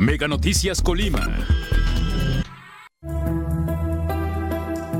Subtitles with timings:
[0.00, 1.28] Mega Noticias Colima.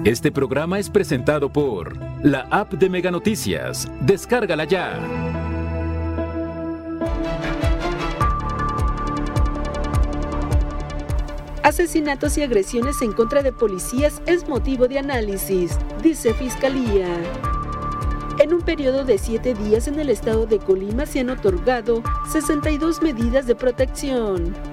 [0.05, 3.89] Este programa es presentado por la app de Mega Noticias.
[4.03, 5.01] Descárgala ya.
[11.63, 17.09] Asesinatos y agresiones en contra de policías es motivo de análisis, dice Fiscalía.
[18.39, 23.01] En un periodo de siete días en el estado de Colima se han otorgado 62
[23.01, 24.70] medidas de protección.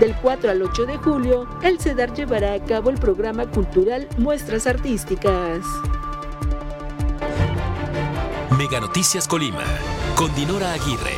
[0.00, 4.68] Del 4 al 8 de julio, el CEDAR llevará a cabo el programa cultural Muestras
[4.68, 5.64] Artísticas.
[8.56, 9.64] Mega Noticias Colima,
[10.14, 11.14] con Dinora Aguirre.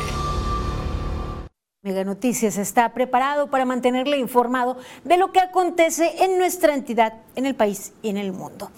[1.83, 7.45] Mega Noticias está preparado para mantenerle informado de lo que acontece en nuestra entidad, en
[7.45, 8.71] el país y en el mundo.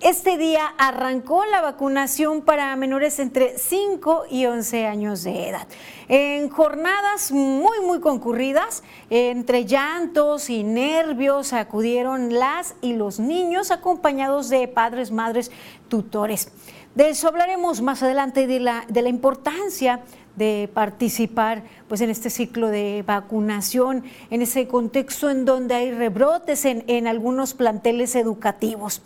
[0.00, 5.66] Este día arrancó la vacunación para menores entre 5 y 11 años de edad.
[6.06, 14.48] En jornadas muy, muy concurridas, entre llantos y nervios, acudieron las y los niños acompañados
[14.48, 15.50] de padres, madres,
[15.88, 16.52] tutores.
[16.94, 20.02] De eso hablaremos más adelante de la, de la importancia
[20.36, 26.64] de participar pues, en este ciclo de vacunación, en ese contexto en donde hay rebrotes
[26.66, 29.02] en, en algunos planteles educativos.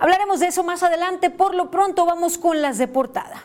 [0.00, 1.28] Hablaremos de eso más adelante.
[1.28, 3.44] Por lo pronto vamos con las de portada.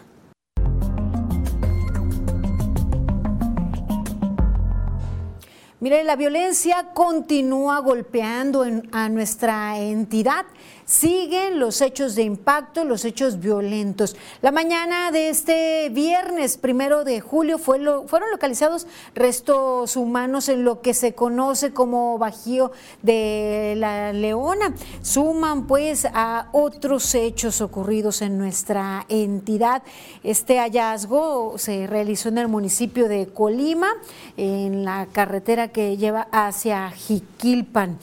[5.81, 10.45] Mire, la violencia continúa golpeando a nuestra entidad
[10.85, 14.15] siguen los hechos de impacto, los hechos violentos.
[14.41, 20.93] La mañana de este viernes primero de julio fueron localizados restos humanos en lo que
[20.93, 24.73] se conoce como Bajío de la Leona.
[25.01, 29.83] Suman pues a otros hechos ocurridos en nuestra entidad.
[30.23, 33.89] Este hallazgo se realizó en el municipio de Colima,
[34.37, 37.97] en la carretera que lleva hacia Jiquilpan.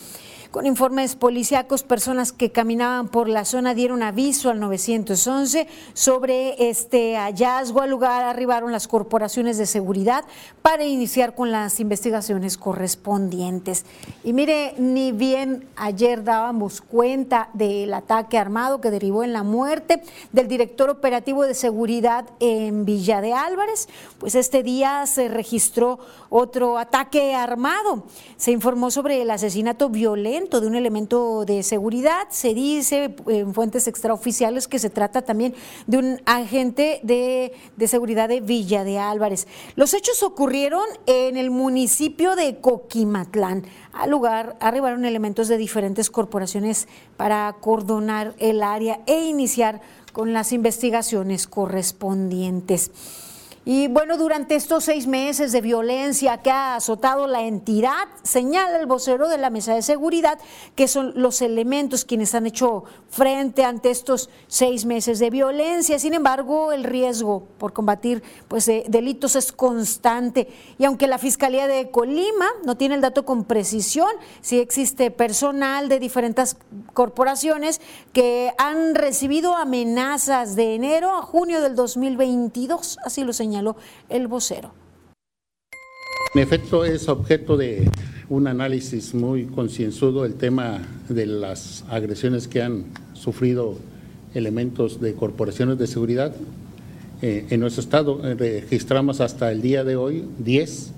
[0.53, 7.17] Con informes policíacos, personas que caminaban por la zona dieron aviso al 911 sobre este
[7.17, 7.81] hallazgo.
[7.81, 10.27] Al lugar arribaron las corporaciones de seguridad
[10.61, 13.87] para iniciar con las investigaciones correspondientes.
[14.25, 20.03] Y mire, ni bien ayer dábamos cuenta del ataque armado que derivó en la muerte
[20.33, 25.99] del director operativo de seguridad en Villa de Álvarez, pues este día se registró
[26.29, 28.05] otro ataque armado.
[28.37, 32.29] Se informó sobre el asesinato violento de un elemento de seguridad.
[32.31, 35.55] Se dice en fuentes extraoficiales que se trata también
[35.87, 39.47] de un agente de, de seguridad de Villa de Álvarez.
[39.77, 43.65] Los hechos ocurrieron en el municipio de Coquimatlán.
[43.93, 49.81] Al lugar arribaron elementos de diferentes corporaciones para acordonar el área e iniciar
[50.13, 52.91] con las investigaciones correspondientes.
[53.65, 58.87] Y bueno, durante estos seis meses de violencia que ha azotado la entidad, señala el
[58.87, 60.41] vocero de la Mesa de Seguridad
[60.75, 66.01] que son los elementos quienes han hecho frente ante estos seis meses de violencia.
[66.01, 70.49] Sin embargo, el riesgo por combatir pues, delitos es constante.
[70.77, 75.89] Y aunque la Fiscalía de Colima no tiene el dato con precisión, sí existe personal
[75.89, 76.57] de diferentes
[76.95, 77.81] corporaciones
[78.13, 83.77] que han recibido amenazas de enero a junio del 2022, así lo señala señaló
[84.09, 84.73] el vocero.
[86.35, 87.91] En efecto, es objeto de
[88.31, 90.81] un análisis muy concienzudo el tema
[91.11, 93.77] de las agresiones que han sufrido
[94.33, 96.35] elementos de corporaciones de seguridad.
[97.21, 100.95] Eh, en nuestro estado eh, registramos hasta el día de hoy 10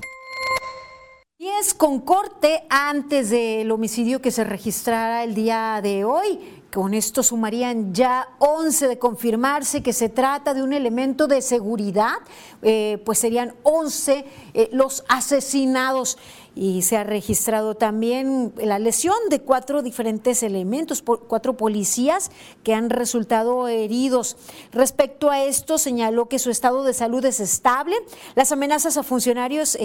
[1.65, 6.39] 10 con corte antes del homicidio que se registrara el día de hoy.
[6.71, 12.17] Con esto sumarían ya 11 de confirmarse que se trata de un elemento de seguridad,
[12.61, 16.19] eh, pues serían 11 eh, los asesinados
[16.55, 22.31] y se ha registrado también la lesión de cuatro diferentes elementos, cuatro policías
[22.63, 24.37] que han resultado heridos.
[24.73, 27.97] Respecto a esto, señaló que su estado de salud es estable.
[28.35, 29.77] Las amenazas a funcionarios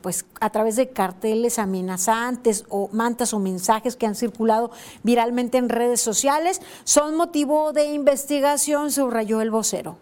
[0.00, 4.70] pues, a través de carteles amenazantes o mantas o mensajes que han circulado
[5.02, 9.98] viralmente en redes sociales son motivo de investigación, subrayó el vocero.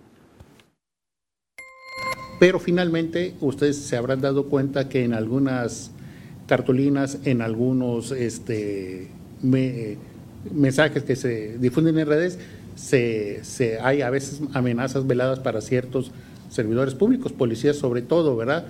[2.42, 5.92] Pero finalmente ustedes se habrán dado cuenta que en algunas
[6.48, 9.06] cartulinas, en algunos este,
[10.50, 12.40] mensajes que se difunden en redes,
[12.74, 16.10] se, se, hay a veces amenazas veladas para ciertos
[16.50, 18.66] servidores públicos, policías sobre todo, ¿verdad?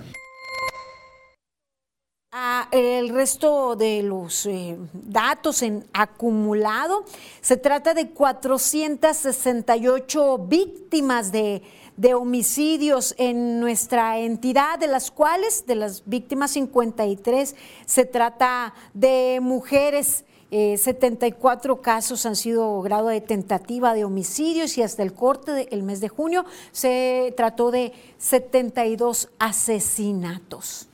[2.73, 7.05] el resto de los eh, datos en acumulado,
[7.39, 11.61] se trata de 468 víctimas de,
[11.97, 17.55] de homicidios en nuestra entidad, de las cuales, de las víctimas 53,
[17.85, 20.25] se trata de mujeres.
[20.51, 25.81] 74 eh, casos han sido grado de tentativa de homicidios y hasta el corte del
[25.81, 30.89] mes de junio se trató de 72 asesinatos.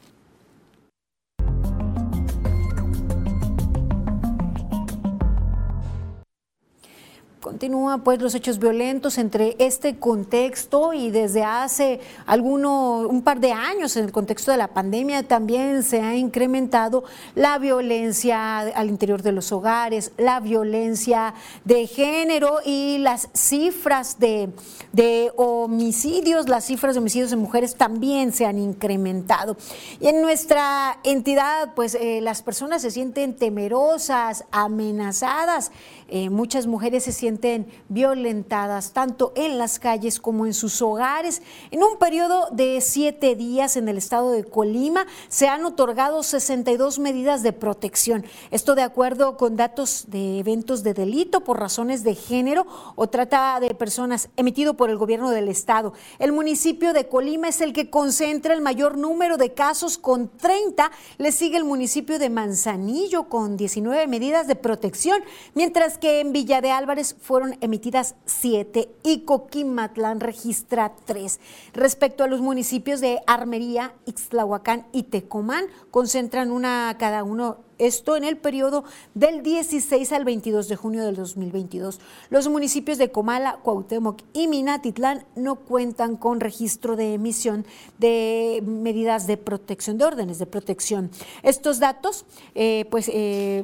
[7.49, 13.53] Continúa pues los hechos violentos entre este contexto y desde hace alguno, un par de
[13.53, 19.23] años en el contexto de la pandemia también se ha incrementado la violencia al interior
[19.23, 21.33] de los hogares, la violencia
[21.65, 24.51] de género y las cifras de,
[24.93, 29.57] de homicidios, las cifras de homicidios de mujeres también se han incrementado.
[29.99, 35.71] Y en nuestra entidad pues eh, las personas se sienten temerosas, amenazadas,
[36.11, 41.41] eh, muchas mujeres se sienten violentadas tanto en las calles como en sus hogares.
[41.71, 46.99] En un periodo de siete días en el estado de Colima se han otorgado 62
[46.99, 48.25] medidas de protección.
[48.49, 52.65] Esto de acuerdo con datos de eventos de delito por razones de género
[52.95, 55.93] o trata de personas emitido por el gobierno del estado.
[56.17, 60.91] El municipio de Colima es el que concentra el mayor número de casos con 30.
[61.17, 65.21] Le sigue el municipio de Manzanillo con 19 medidas de protección,
[65.53, 71.39] mientras que en Villa de Álvarez fueron emitidas siete y Coquimatlán registra tres.
[71.73, 78.25] Respecto a los municipios de Armería, Ixtlahuacán y Tecomán, concentran una cada uno esto en
[78.25, 78.83] el periodo
[79.15, 81.99] del 16 al 22 de junio del 2022.
[82.29, 87.65] Los municipios de Comala, Cuauhtémoc y Minatitlán no cuentan con registro de emisión
[87.97, 91.09] de medidas de protección, de órdenes de protección.
[91.41, 93.63] Estos datos, eh, pues, eh,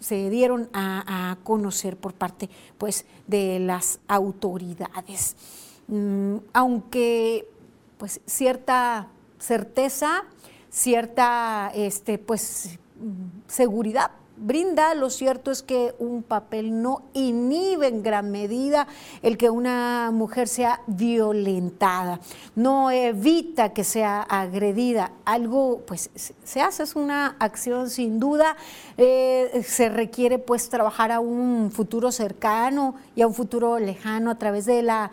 [0.00, 5.36] se, dieron a, conocer por parte pues, de las autoridades.
[5.88, 7.46] Mm, aunque
[7.98, 9.08] pues, cierta
[9.38, 10.24] certeza,
[10.70, 12.78] cierta este, pues,
[13.46, 14.12] seguridad
[14.42, 18.86] brinda, lo cierto es que un papel no inhibe en gran medida
[19.22, 22.20] el que una mujer sea violentada,
[22.54, 26.10] no evita que sea agredida, algo pues
[26.44, 28.56] se hace, es una acción sin duda,
[28.96, 34.38] eh, se requiere pues trabajar a un futuro cercano y a un futuro lejano a
[34.38, 35.10] través de la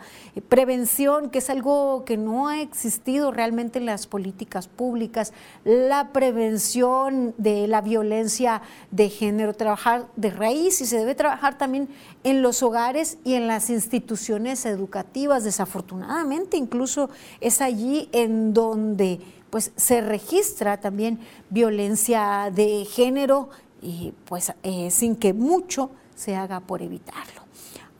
[0.48, 5.32] prevención, que es algo que no ha existido realmente en las políticas públicas,
[5.64, 11.90] la prevención de la violencia de género, trabajar de raíz y se debe trabajar también
[12.24, 15.44] en los hogares y en las instituciones educativas.
[15.44, 17.10] Desafortunadamente, incluso
[17.42, 19.20] es allí en donde
[19.50, 21.18] pues se registra también
[21.50, 23.50] violencia de género
[23.82, 27.42] y pues eh, sin que mucho se haga por evitarlo.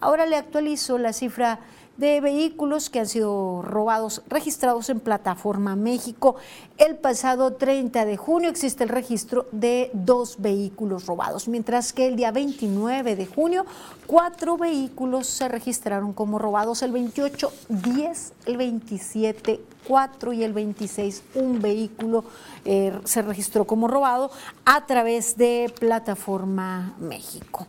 [0.01, 1.61] Ahora le actualizo la cifra
[1.97, 6.37] de vehículos que han sido robados, registrados en Plataforma México.
[6.79, 12.17] El pasado 30 de junio existe el registro de dos vehículos robados, mientras que el
[12.17, 13.67] día 29 de junio
[14.07, 21.23] cuatro vehículos se registraron como robados, el 28, 10, el 27, 4 y el 26
[21.35, 22.25] un vehículo
[22.65, 24.31] eh, se registró como robado
[24.65, 27.67] a través de Plataforma México.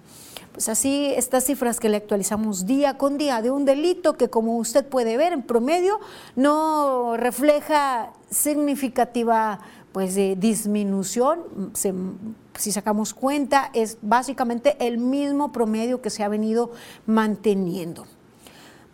[0.53, 4.57] Pues así, estas cifras que le actualizamos día con día de un delito que como
[4.57, 5.99] usted puede ver en promedio
[6.35, 9.59] no refleja significativa
[9.93, 16.71] pues de disminución, si sacamos cuenta, es básicamente el mismo promedio que se ha venido
[17.05, 18.05] manteniendo.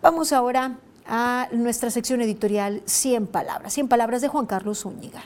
[0.02, 5.24] Vamos ahora a nuestra sección editorial 100 palabras, 100 palabras de Juan Carlos Zúñiga.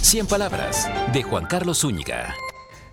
[0.00, 2.34] 100 palabras de Juan Carlos Zúñiga.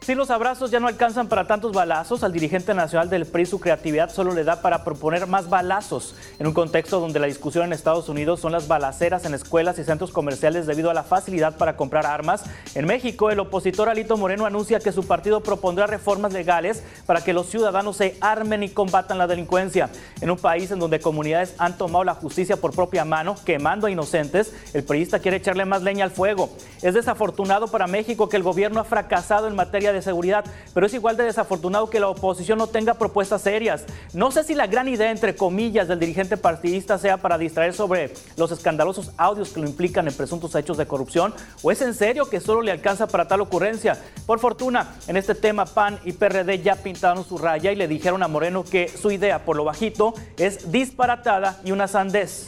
[0.05, 3.59] Si los abrazos ya no alcanzan para tantos balazos, al dirigente nacional del PRI su
[3.59, 7.73] creatividad solo le da para proponer más balazos, en un contexto donde la discusión en
[7.73, 11.75] Estados Unidos son las balaceras en escuelas y centros comerciales debido a la facilidad para
[11.75, 12.43] comprar armas.
[12.75, 17.33] En México, el opositor Alito Moreno anuncia que su partido propondrá reformas legales para que
[17.33, 19.89] los ciudadanos se armen y combatan la delincuencia.
[20.21, 23.89] En un país en donde comunidades han tomado la justicia por propia mano, quemando a
[23.89, 26.51] inocentes, el priista quiere echarle más leña al fuego.
[26.83, 30.85] Es desafortunado para México que el gobierno ha fracasado en materia de de seguridad, pero
[30.85, 33.85] es igual de desafortunado que la oposición no tenga propuestas serias.
[34.13, 38.13] No sé si la gran idea, entre comillas, del dirigente partidista sea para distraer sobre
[38.37, 42.29] los escandalosos audios que lo implican en presuntos hechos de corrupción, o es en serio
[42.29, 43.97] que solo le alcanza para tal ocurrencia.
[44.25, 48.23] Por fortuna, en este tema PAN y PRD ya pintaron su raya y le dijeron
[48.23, 52.47] a Moreno que su idea, por lo bajito, es disparatada y una sandez.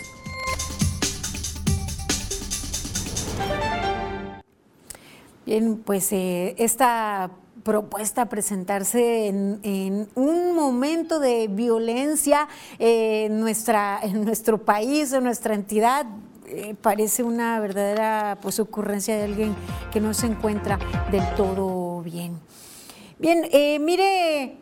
[5.48, 7.32] Bien, pues eh, esta
[7.63, 12.50] propuesta presentarse en, un momento de violencia
[12.80, 16.06] en, nuestra, en nuestro país, en nuestra entidad,
[16.48, 19.56] eh, parece una verdadera pues, ocurrencia de alguien
[19.94, 20.80] que no se encuentra
[21.12, 22.38] del todo bien.
[23.18, 24.58] Bien, eh, mire,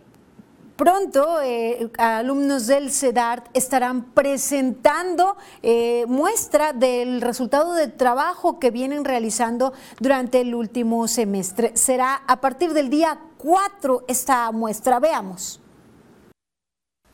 [0.75, 9.05] Pronto, eh, alumnos del CEDART estarán presentando eh, muestra del resultado de trabajo que vienen
[9.05, 11.71] realizando durante el último semestre.
[11.77, 14.99] Será a partir del día 4 esta muestra.
[14.99, 15.61] Veamos.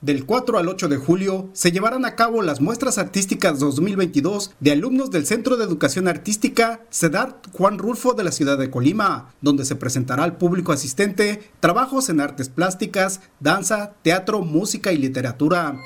[0.01, 4.72] Del 4 al 8 de julio se llevarán a cabo las muestras artísticas 2022 de
[4.72, 9.63] alumnos del Centro de Educación Artística CEDART Juan Rulfo de la ciudad de Colima, donde
[9.63, 15.77] se presentará al público asistente trabajos en artes plásticas, danza, teatro, música y literatura.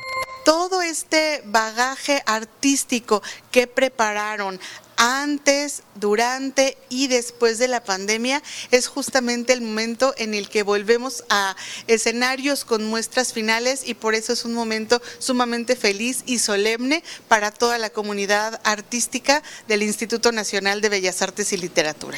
[0.46, 4.62] Todo este bagaje artístico que prepararon
[4.98, 11.24] antes, durante y después de la pandemia es justamente el momento en el que volvemos
[11.30, 11.56] a
[11.88, 17.52] escenarios con muestras finales y por eso es un momento sumamente feliz y solemne para
[17.52, 22.18] toda la comunidad artística del Instituto Nacional de Bellas Artes y Literatura.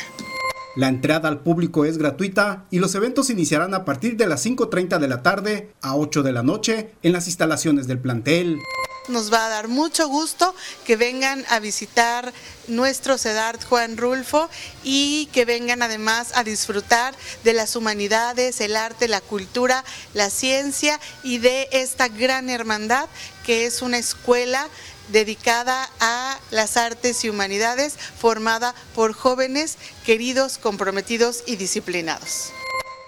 [0.77, 4.99] La entrada al público es gratuita y los eventos iniciarán a partir de las 5.30
[4.99, 8.59] de la tarde a 8 de la noche en las instalaciones del plantel.
[9.07, 10.53] Nos va a dar mucho gusto
[10.85, 12.33] que vengan a visitar
[12.67, 14.49] nuestro CEDART Juan Rulfo
[14.83, 20.99] y que vengan además a disfrutar de las humanidades, el arte, la cultura, la ciencia
[21.23, 23.07] y de esta gran hermandad
[23.45, 24.67] que es una escuela
[25.11, 32.51] dedicada a las artes y humanidades, formada por jóvenes queridos, comprometidos y disciplinados.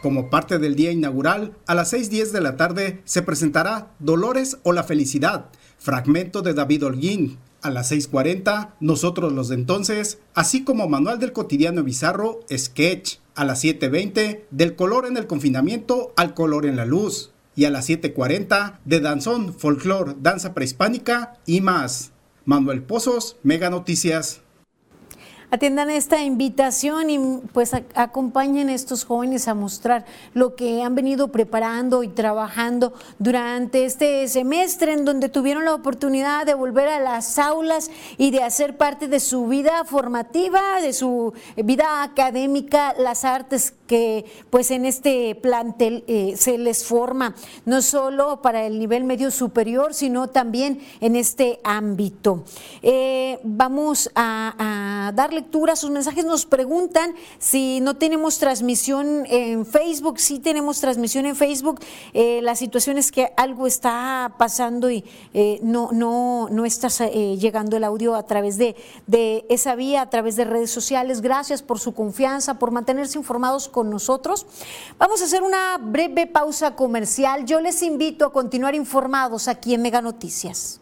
[0.01, 4.72] Como parte del día inaugural, a las 6.10 de la tarde se presentará Dolores o
[4.72, 7.38] la Felicidad, fragmento de David Holguín.
[7.62, 13.17] A las 6.40, Nosotros los de entonces, así como Manual del Cotidiano Bizarro, Sketch.
[13.36, 17.69] A las 7.20, Del color en el confinamiento al color en la luz y a
[17.69, 22.12] las 7.40 de danzón, folclor, danza prehispánica y más.
[22.45, 24.41] Manuel Pozos, Mega Noticias
[25.51, 27.20] atiendan esta invitación y
[27.53, 33.86] pues acompañen a estos jóvenes a mostrar lo que han venido preparando y trabajando durante
[33.86, 38.77] este semestre en donde tuvieron la oportunidad de volver a las aulas y de hacer
[38.77, 45.34] parte de su vida formativa, de su vida académica, las artes que pues en este
[45.34, 47.34] plantel eh, se les forma,
[47.65, 52.44] no solo para el nivel medio superior, sino también en este ámbito.
[52.84, 56.25] Eh, vamos a, a darle lectura sus mensajes.
[56.25, 60.19] Nos preguntan si no tenemos transmisión en Facebook.
[60.19, 61.79] Sí tenemos transmisión en Facebook.
[62.13, 67.38] Eh, la situación es que algo está pasando y eh, no, no, no está eh,
[67.38, 68.75] llegando el audio a través de,
[69.08, 71.22] de esa vía, a través de redes sociales.
[71.22, 74.46] Gracias por su confianza, por mantenerse informados con nosotros.
[74.98, 77.46] Vamos a hacer una breve pausa comercial.
[77.46, 80.81] Yo les invito a continuar informados aquí en Mega Noticias.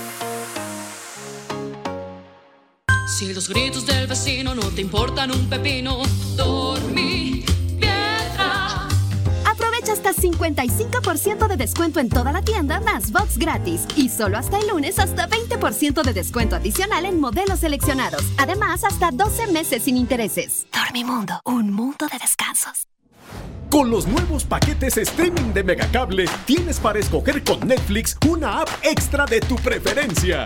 [3.07, 6.01] Si los gritos del vecino no te importan un pepino,
[6.35, 7.43] dormí
[7.79, 8.87] piedra.
[9.45, 13.85] Aprovecha hasta 55% de descuento en toda la tienda más box gratis.
[13.95, 18.23] Y solo hasta el lunes hasta 20% de descuento adicional en modelos seleccionados.
[18.37, 20.67] Además, hasta 12 meses sin intereses.
[20.71, 22.87] Dormimundo, un mundo de descansos.
[23.69, 29.25] Con los nuevos paquetes streaming de Megacable, tienes para escoger con Netflix una app extra
[29.25, 30.45] de tu preferencia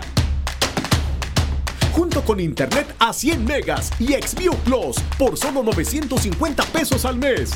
[1.96, 7.52] junto con internet a 100 megas y Xview Plus por solo 950 pesos al mes.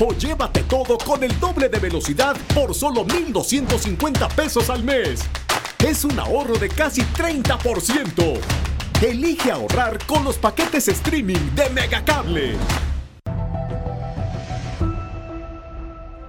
[0.00, 5.20] o llévate todo con el doble de velocidad por solo 1,250 pesos al mes.
[5.86, 8.40] Es un ahorro de casi 30%.
[9.00, 12.56] Elige ahorrar con los paquetes streaming de Megacable.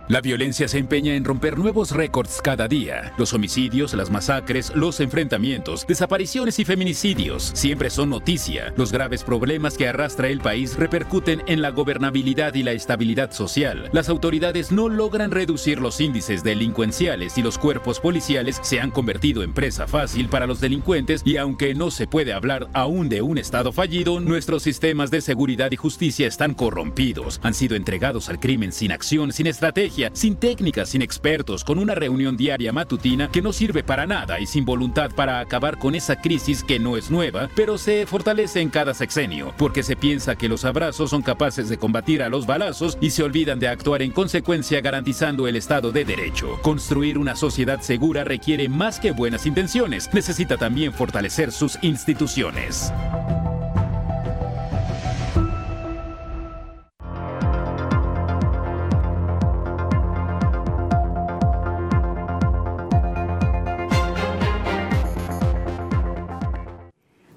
[0.07, 3.11] La violencia se empeña en romper nuevos récords cada día.
[3.17, 8.71] Los homicidios, las masacres, los enfrentamientos, desapariciones y feminicidios siempre son noticia.
[8.77, 13.89] Los graves problemas que arrastra el país repercuten en la gobernabilidad y la estabilidad social.
[13.93, 19.41] Las autoridades no logran reducir los índices delincuenciales y los cuerpos policiales se han convertido
[19.41, 23.39] en presa fácil para los delincuentes y aunque no se puede hablar aún de un
[23.39, 27.39] Estado fallido, nuestros sistemas de seguridad y justicia están corrompidos.
[27.41, 31.95] Han sido entregados al crimen sin acción, sin estrategia sin técnicas, sin expertos, con una
[31.95, 36.17] reunión diaria matutina que no sirve para nada y sin voluntad para acabar con esa
[36.17, 40.49] crisis que no es nueva, pero se fortalece en cada sexenio, porque se piensa que
[40.49, 44.11] los abrazos son capaces de combatir a los balazos y se olvidan de actuar en
[44.11, 46.59] consecuencia garantizando el Estado de Derecho.
[46.61, 52.91] Construir una sociedad segura requiere más que buenas intenciones, necesita también fortalecer sus instituciones.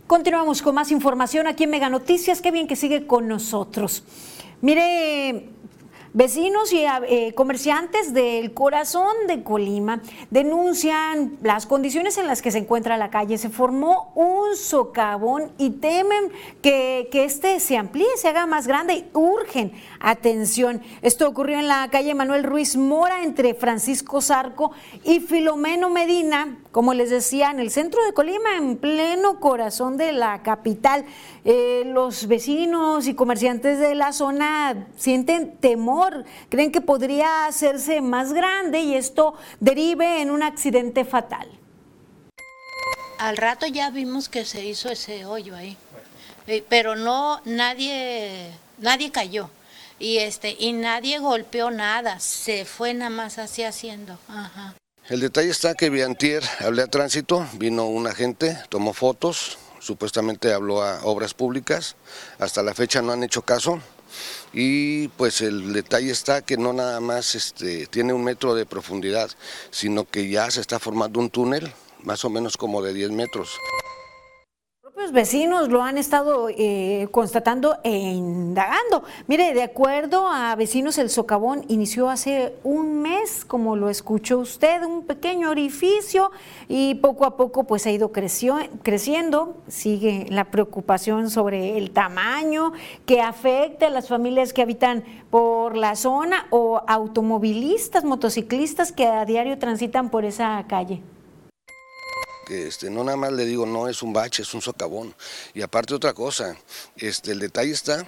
[0.08, 2.40] Continuamos con más información aquí en Mega Noticias.
[2.40, 4.02] Qué bien que sigue con nosotros.
[4.62, 5.50] Mire,
[6.14, 10.00] Vecinos y eh, comerciantes del corazón de Colima
[10.30, 13.36] denuncian las condiciones en las que se encuentra la calle.
[13.36, 19.06] Se formó un socavón y temen que, este se amplíe, se haga más grande y
[19.12, 20.80] urgen atención.
[21.02, 24.72] Esto ocurrió en la calle Manuel Ruiz Mora entre Francisco Zarco
[25.04, 30.12] y Filomeno Medina, como les decía, en el centro de Colima, en pleno corazón de
[30.12, 31.04] la capital.
[31.44, 35.97] Eh, los vecinos y comerciantes de la zona sienten temor,
[36.48, 41.48] creen que podría hacerse más grande y esto derive en un accidente fatal.
[43.18, 45.76] Al rato ya vimos que se hizo ese hoyo ahí,
[46.46, 49.50] eh, pero no nadie nadie cayó.
[49.98, 54.16] Y este y nadie golpeó nada, se fue nada más así haciendo.
[55.08, 60.82] El detalle está que Viantier hablé a tránsito, vino un agente, tomó fotos, supuestamente habló
[60.82, 61.96] a obras públicas,
[62.38, 63.80] hasta la fecha no han hecho caso
[64.52, 69.30] y pues el detalle está que no nada más este, tiene un metro de profundidad,
[69.70, 73.50] sino que ya se está formando un túnel más o menos como de 10 metros
[74.98, 79.04] Los vecinos lo han estado eh, constatando e indagando.
[79.28, 84.82] Mire, de acuerdo a vecinos, el socavón inició hace un mes, como lo escuchó usted,
[84.82, 86.32] un pequeño orificio
[86.66, 89.56] y poco a poco pues ha ido creciendo.
[89.68, 92.72] Sigue la preocupación sobre el tamaño
[93.06, 99.24] que afecta a las familias que habitan por la zona o automovilistas, motociclistas que a
[99.24, 101.02] diario transitan por esa calle
[102.48, 105.14] que este, no nada más le digo, no es un bache, es un socavón.
[105.54, 106.56] Y aparte otra cosa,
[106.96, 108.06] este, el detalle está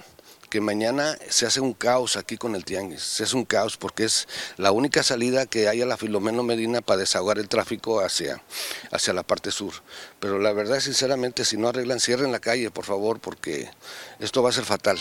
[0.49, 4.03] que mañana se hace un caos aquí con el tianguis, se hace un caos porque
[4.03, 4.27] es
[4.57, 8.43] la única salida que hay a la Filomeno Medina para desahogar el tráfico hacia,
[8.91, 9.71] hacia la parte sur.
[10.19, 13.69] Pero la verdad, sinceramente, si no arreglan, cierren la calle, por favor, porque
[14.19, 14.99] esto va a ser fatal.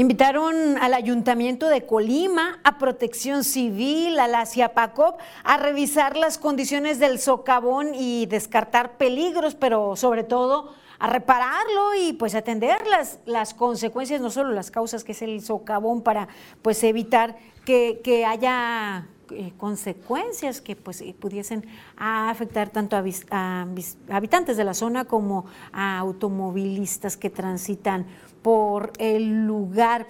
[0.00, 6.98] Invitaron al Ayuntamiento de Colima, a Protección Civil, a la CIAPACOP, a revisar las condiciones
[6.98, 13.52] del socavón y descartar peligros, pero sobre todo a repararlo y pues atender las, las
[13.52, 16.28] consecuencias, no solo las causas que es el socavón, para
[16.62, 17.36] pues evitar
[17.66, 21.64] que, que haya eh, consecuencias que pues eh, pudiesen
[21.96, 23.66] afectar tanto a, a,
[24.10, 28.06] habitantes de la zona como a automovilistas que transitan
[28.42, 30.06] por el lugar.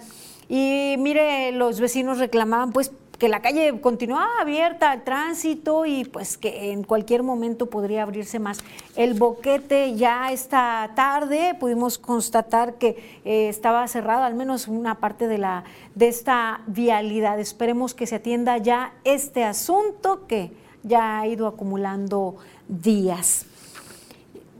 [0.49, 2.91] Y mire, los vecinos reclamaban pues
[3.21, 8.39] que la calle continuaba abierta al tránsito y pues que en cualquier momento podría abrirse
[8.39, 8.57] más.
[8.95, 15.27] El boquete ya esta tarde pudimos constatar que eh, estaba cerrado al menos una parte
[15.27, 17.39] de, la, de esta vialidad.
[17.39, 23.45] Esperemos que se atienda ya este asunto que ya ha ido acumulando días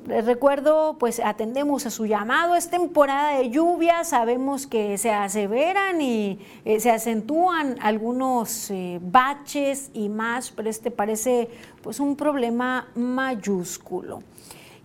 [0.06, 6.40] recuerdo, pues atendemos a su llamado, es temporada de lluvia, sabemos que se aseveran y
[6.66, 11.50] eh, se acentúan algunos eh, baches y más, pero este parece
[11.82, 14.24] pues un problema mayúsculo.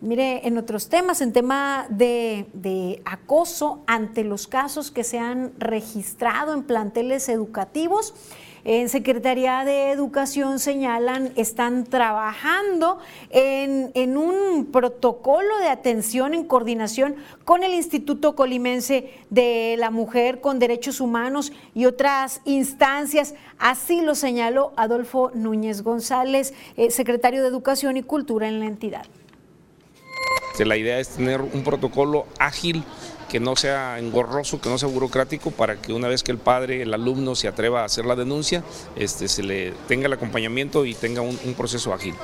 [0.00, 6.52] Mire, en otros temas, en tema de acoso ante los casos que se han registrado
[6.52, 8.14] en planteles educativos,
[8.68, 12.98] En Secretaría de Educación señalan, están trabajando
[13.30, 20.40] en, en un protocolo de atención en coordinación con el Instituto Colimense de la Mujer
[20.40, 23.36] con Derechos Humanos y otras instancias.
[23.60, 29.06] Así lo señaló Adolfo Núñez González, eh, secretario de Educación y Cultura en la entidad.
[30.58, 32.82] La idea es tener un protocolo ágil
[33.28, 36.82] que no sea engorroso, que no sea burocrático, para que una vez que el padre,
[36.82, 38.62] el alumno se atreva a hacer la denuncia,
[38.96, 42.14] este, se le tenga el acompañamiento y tenga un, un proceso ágil.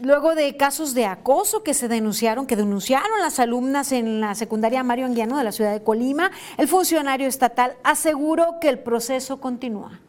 [0.00, 4.82] Luego de casos de acoso que se denunciaron, que denunciaron las alumnas en la secundaria
[4.82, 10.00] Mario Anguiano de la ciudad de Colima, el funcionario estatal aseguró que el proceso continúa.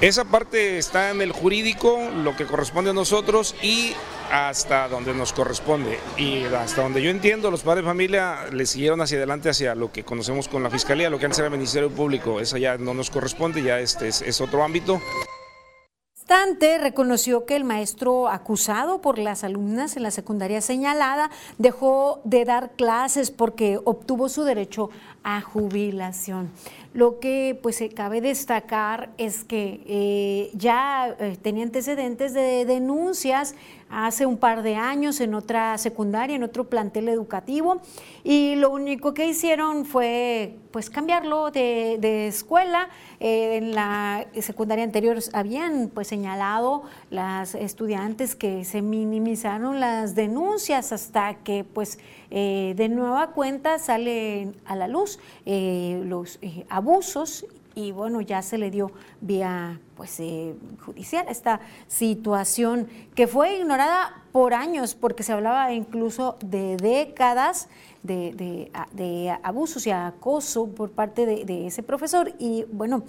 [0.00, 3.94] Esa parte está en el jurídico, lo que corresponde a nosotros y
[4.30, 5.98] hasta donde nos corresponde.
[6.16, 9.92] Y hasta donde yo entiendo, los padres de familia le siguieron hacia adelante hacia lo
[9.92, 12.40] que conocemos con la Fiscalía, lo que antes era el Ministerio Público.
[12.40, 15.00] Eso ya no nos corresponde, ya este es, otro ámbito.
[16.12, 22.46] Obstante, reconoció que el maestro acusado por las alumnas en la secundaria señalada dejó de
[22.46, 24.88] dar clases porque obtuvo su derecho
[25.24, 26.50] a jubilación.
[26.92, 33.56] Lo que pues se cabe destacar es que eh, ya eh, tenía antecedentes de denuncias
[33.90, 37.80] hace un par de años en otra secundaria, en otro plantel educativo,
[38.22, 42.88] y lo único que hicieron fue pues cambiarlo de, escuela.
[43.20, 50.92] Eh, en la secundaria anterior habían pues señalado las estudiantes que se minimizaron las denuncias
[50.92, 51.98] hasta que pues
[52.36, 58.58] eh, de nueva cuenta salen a la luz eh, los abusos y bueno, ya se
[58.58, 65.32] le dio vía pues, eh, judicial esta situación que fue ignorada por años porque se
[65.32, 67.68] hablaba incluso de décadas
[68.02, 72.34] de, abusos y acoso por parte de, ese profesor.
[72.40, 73.04] Y bueno,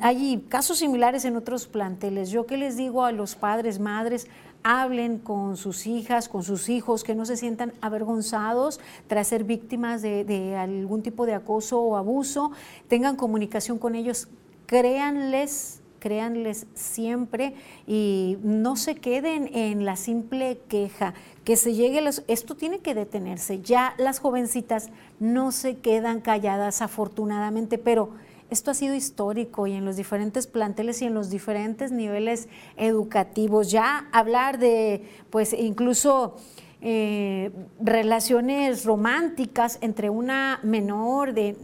[0.00, 2.30] hay casos similares en otros planteles.
[2.30, 4.28] Yo que les digo a los padres, madres,
[4.68, 10.02] hablen con sus hijas, con sus hijos, que no se sientan avergonzados tras ser víctimas
[10.02, 12.50] de, algún tipo de acoso o abuso,
[12.88, 14.26] tengan comunicación con ellos,
[14.66, 17.54] créanles créanles siempre
[17.86, 23.60] y no se queden en la simple queja, que se llegue, esto tiene que detenerse,
[23.60, 28.10] ya las jovencitas no se quedan calladas afortunadamente, pero
[28.50, 33.70] esto ha sido histórico y en los diferentes planteles y en los diferentes niveles educativos.
[33.70, 36.36] Ya hablar de, pues incluso
[36.82, 41.56] eh, relaciones románticas entre una menor de,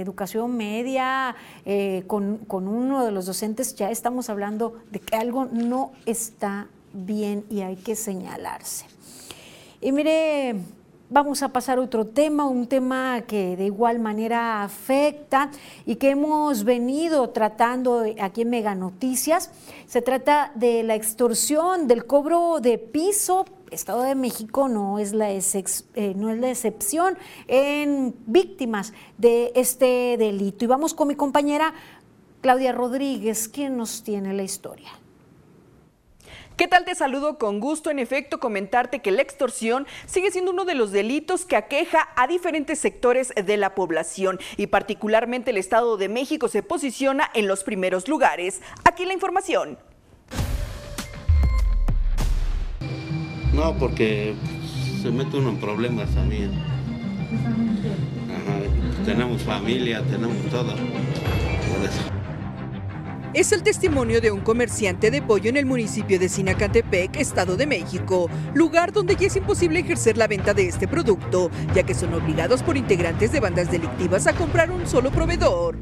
[0.00, 5.46] educación media eh, con, con uno de los docentes, ya estamos hablando de que algo
[5.46, 8.86] no está bien y hay que señalarse.
[9.80, 10.56] Y mire,
[11.12, 15.50] Vamos a pasar a otro tema, un tema que de igual manera afecta
[15.84, 19.50] y que hemos venido tratando aquí en Mega Noticias.
[19.88, 23.44] Se trata de la extorsión, del cobro de piso.
[23.72, 27.18] Estado de México no es la, eh, no es la excepción
[27.48, 30.64] en víctimas de este delito.
[30.64, 31.74] Y vamos con mi compañera
[32.40, 34.99] Claudia Rodríguez, quien nos tiene la historia.
[36.60, 36.84] ¿Qué tal?
[36.84, 37.90] Te saludo con gusto.
[37.90, 42.26] En efecto, comentarte que la extorsión sigue siendo uno de los delitos que aqueja a
[42.26, 47.64] diferentes sectores de la población y particularmente el Estado de México se posiciona en los
[47.64, 48.60] primeros lugares.
[48.84, 49.78] Aquí la información.
[53.54, 54.34] No, porque
[55.00, 56.52] se mete uno en problemas también.
[59.06, 60.74] tenemos familia, tenemos todo.
[60.74, 62.19] Por eso.
[63.32, 67.64] Es el testimonio de un comerciante de pollo en el municipio de Sinacantepec, Estado de
[67.64, 72.12] México, lugar donde ya es imposible ejercer la venta de este producto, ya que son
[72.12, 75.78] obligados por integrantes de bandas delictivas a comprar un solo proveedor.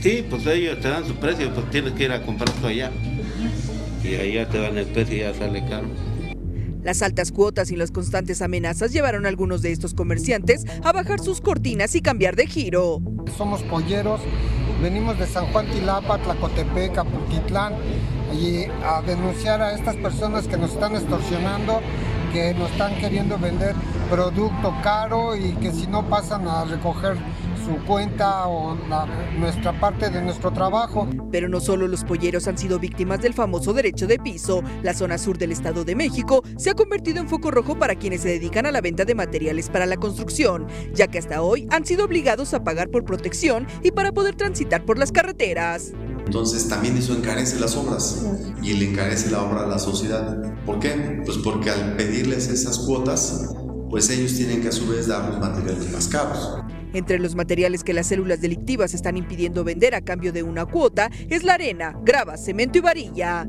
[0.00, 2.90] Sí, pues ellos te dan su precio, pues tienes que ir a comprar tú allá.
[4.02, 5.86] Y allá te dan el precio y ya sale caro.
[6.82, 11.20] Las altas cuotas y las constantes amenazas llevaron a algunos de estos comerciantes a bajar
[11.20, 13.00] sus cortinas y cambiar de giro.
[13.38, 14.20] Somos polleros
[14.82, 17.74] Venimos de San Juan Tilapa, Tlacotepec, Aputitlán,
[18.34, 21.80] y a denunciar a estas personas que nos están extorsionando,
[22.32, 23.76] que nos están queriendo vender
[24.10, 27.16] producto caro y que si no pasan a recoger
[27.64, 28.76] su cuenta o
[29.38, 31.08] nuestra parte de nuestro trabajo.
[31.30, 34.62] Pero no solo los polleros han sido víctimas del famoso derecho de piso.
[34.82, 38.22] La zona sur del Estado de México se ha convertido en foco rojo para quienes
[38.22, 41.86] se dedican a la venta de materiales para la construcción, ya que hasta hoy han
[41.86, 45.92] sido obligados a pagar por protección y para poder transitar por las carreteras.
[46.24, 48.24] Entonces también eso encarece las obras
[48.62, 50.54] y le encarece la obra a la sociedad.
[50.64, 51.22] ¿Por qué?
[51.24, 53.54] Pues porque al pedirles esas cuotas,
[53.90, 56.56] pues ellos tienen que a su vez dar los materiales más caros.
[56.92, 61.10] Entre los materiales que las células delictivas están impidiendo vender a cambio de una cuota
[61.28, 63.46] es la arena, grava, cemento y varilla.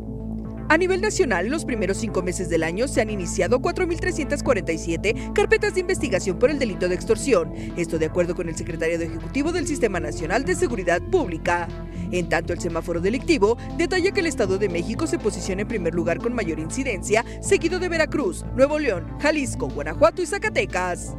[0.70, 5.82] A nivel nacional, los primeros cinco meses del año se han iniciado 4.347 carpetas de
[5.82, 9.68] investigación por el delito de extorsión, esto de acuerdo con el secretario de Ejecutivo del
[9.68, 11.68] Sistema Nacional de Seguridad Pública.
[12.12, 15.94] En tanto, el semáforo delictivo detalla que el Estado de México se posiciona en primer
[15.94, 21.16] lugar con mayor incidencia, seguido de Veracruz, Nuevo León, Jalisco, Guanajuato y Zacatecas.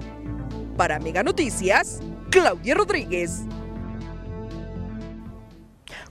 [0.76, 2.00] Para Mega Noticias,
[2.34, 3.42] Claudia Rodríguez.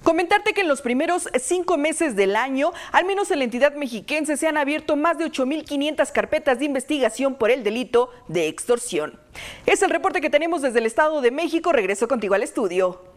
[0.03, 4.37] Comentarte que en los primeros cinco meses del año, al menos en la entidad mexiquense,
[4.37, 9.19] se han abierto más de 8.500 carpetas de investigación por el delito de extorsión.
[9.65, 11.73] Es el reporte que tenemos desde el Estado de México.
[11.73, 13.12] Regreso contigo al estudio.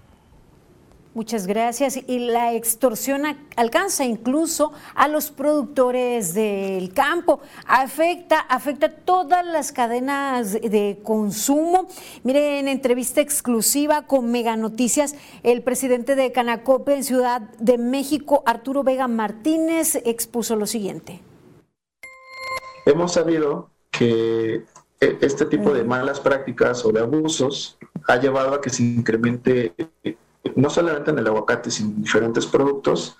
[1.16, 1.98] Muchas gracias.
[2.06, 3.22] Y la extorsión
[3.56, 7.40] alcanza incluso a los productores del campo.
[7.64, 11.88] Afecta, afecta todas las cadenas de consumo.
[12.22, 18.42] Mire, en entrevista exclusiva con Mega Noticias, el presidente de Canacope en Ciudad de México,
[18.44, 21.22] Arturo Vega Martínez, expuso lo siguiente.
[22.84, 24.66] Hemos sabido que
[25.00, 29.72] e, este tipo de malas prácticas o de abusos ha llevado a que se incremente
[30.56, 33.18] no solamente en el aguacate, sino en diferentes productos,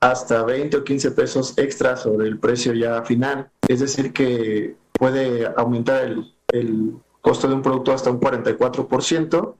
[0.00, 3.50] hasta 20 o 15 pesos extra sobre el precio ya final.
[3.66, 6.14] Es decir, que puede aumentar
[6.48, 9.54] el, costo de un producto hasta un 44%,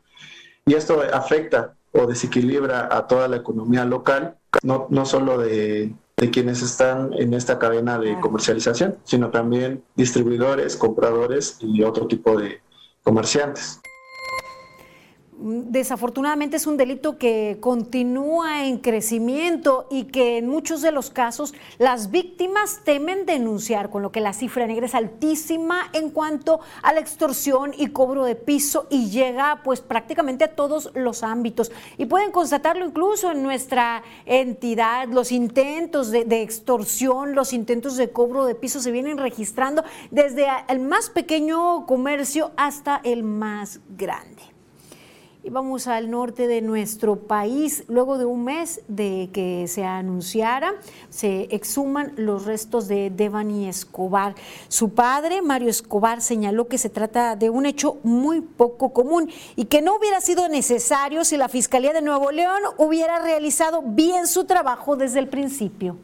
[0.67, 6.31] y esto afecta o desequilibra a toda la economía local, no, no solo de, de
[6.31, 12.61] quienes están en esta cadena de comercialización, sino también distribuidores, compradores y otro tipo de
[13.03, 13.81] comerciantes.
[15.37, 21.55] Desafortunadamente es un delito que continúa en crecimiento y que en muchos de los casos
[21.79, 26.93] las víctimas temen denunciar, con lo que la cifra negra es altísima en cuanto a
[26.93, 31.73] la extorsión y cobro de piso y llega pues prácticamente a todos los ámbitos.
[31.99, 38.13] Y pueden constatarlo incluso en nuestra entidad, los intentos de, de extorsión, los intentos de
[38.13, 44.54] cobro de piso se vienen registrando desde el más pequeño comercio hasta el más grande.
[45.47, 47.85] Y vamos al norte de nuestro país.
[47.89, 50.73] Luego de un mes de que se anunciara,
[51.11, 54.35] se exhuman los restos de Devani Escobar.
[54.69, 59.67] Su padre, Mario Escobar, señaló que se trata de un hecho muy poco común y
[59.67, 64.47] que no hubiera sido necesario si la Fiscalía de Nuevo León hubiera realizado bien su
[64.47, 65.99] trabajo desde el principio.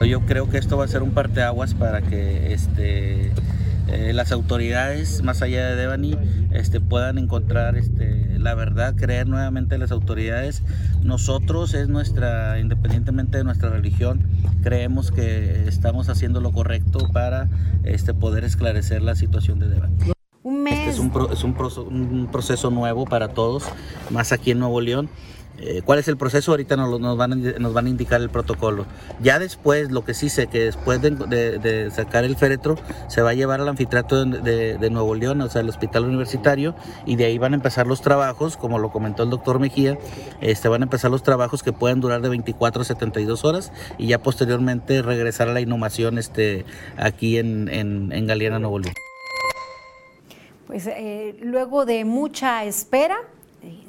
[0.00, 3.30] Yo creo que esto va a ser un parteaguas para que este
[3.92, 6.16] eh, las autoridades, más allá de Devani,
[6.52, 10.62] este, puedan encontrar este, la verdad, creer nuevamente en las autoridades.
[11.02, 14.22] Nosotros es nuestra, independientemente de nuestra religión,
[14.62, 17.48] creemos que estamos haciendo lo correcto para
[17.84, 19.94] este, poder esclarecer la situación de Devani.
[20.42, 20.74] Un mes.
[20.78, 23.64] Este es, un, es un proceso nuevo para todos,
[24.10, 25.10] más aquí en Nuevo León.
[25.62, 28.86] Eh, cuál es el proceso, ahorita nos, van a, indicar el protocolo.
[29.20, 32.76] Ya después, lo que sí sé, que después de, sacar el féretro,
[33.08, 37.16] se va a llevar al anfiteatro de, Nuevo León, o sea, el hospital universitario, y
[37.16, 39.98] de ahí van a empezar los trabajos, como lo comentó el doctor Mejía,
[40.40, 44.06] este, van a empezar los trabajos que pueden durar de 24 a 72 horas, y
[44.06, 46.64] ya posteriormente regresar a la inhumación este,
[46.96, 48.94] aquí en, en, Galeana, Nuevo León.
[50.66, 53.18] Pues eh, luego de mucha espera,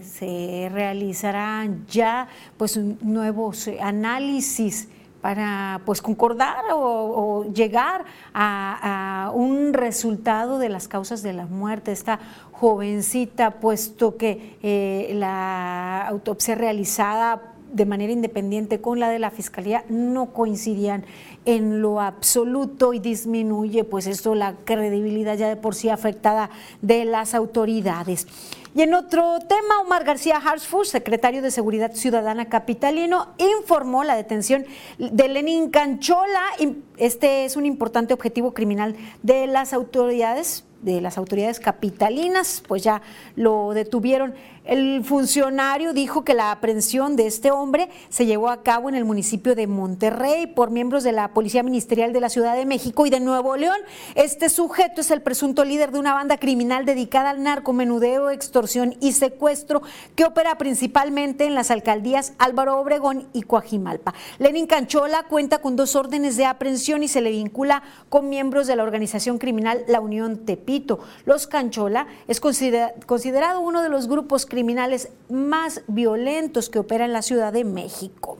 [0.02, 4.90] se realizarán ya pues nuevos análisis
[5.22, 11.92] para pues concordar o, llegar a, un resultado de las causas de la muerte.
[11.92, 12.20] Esta
[12.52, 19.86] jovencita, puesto que eh, la autopsia realizada de manera independiente con la de la Fiscalía
[19.88, 21.06] no coincidían
[21.46, 26.50] en lo absoluto y disminuye pues esto la credibilidad ya de por sí afectada
[26.82, 28.28] de las autoridades.
[28.74, 34.66] Y en otro tema, Omar García Hartsford, secretario de Seguridad Ciudadana Capitalino, informó la detención
[34.98, 36.42] de Lenin Canchola.
[36.96, 43.04] Este es un importante objetivo criminal de las autoridades de las autoridades capitalinas, pues ya
[43.36, 44.34] lo detuvieron
[44.72, 49.04] el funcionario dijo que la aprehensión de este hombre se llevó a cabo en el
[49.04, 53.10] municipio de Monterrey por miembros de la Policía Ministerial de la Ciudad de México y
[53.10, 53.76] de Nuevo León.
[54.16, 59.12] Este sujeto es el presunto líder de una banda criminal dedicada al narcomenudeo, extorsión y
[59.12, 59.82] secuestro
[60.16, 64.14] que opera principalmente en las alcaldías Álvaro Obregón y Coajimalpa.
[64.40, 68.78] Lenin Canchola cuenta con dos órdenes de aprehensión y se le vincula con miembros de
[68.78, 71.00] la organización criminal La Unión Tepito.
[71.26, 74.61] Los Canchola es considerado uno de los grupos criminales
[75.30, 78.38] más violentos que opera en la Ciudad de México.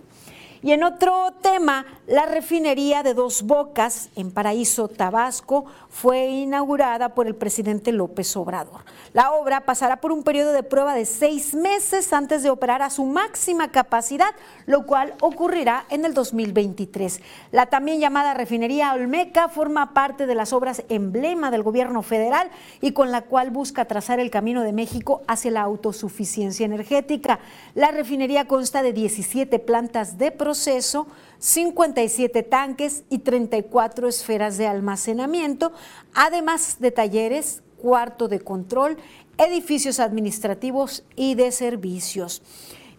[0.64, 7.26] Y en otro tema, la refinería de Dos Bocas en Paraíso, Tabasco, fue inaugurada por
[7.26, 8.82] el presidente López Obrador.
[9.14, 12.92] La obra pasará por un periodo de prueba de seis meses antes de operar a
[12.92, 14.36] su máxima capacidad,
[14.68, 17.22] lo cual ocurrirá en el 2023.
[17.52, 22.92] La también llamada refinería Olmeca forma parte de las obras emblema del gobierno federal y
[22.92, 27.40] con la cual busca trazar el camino de México hacia la autosuficiencia energética.
[27.74, 35.72] La refinería consta de 17 plantas de proceso, 57 tanques y 34 esferas de almacenamiento,
[36.14, 38.98] además de talleres, cuarto de control,
[39.38, 42.42] edificios administrativos y de servicios.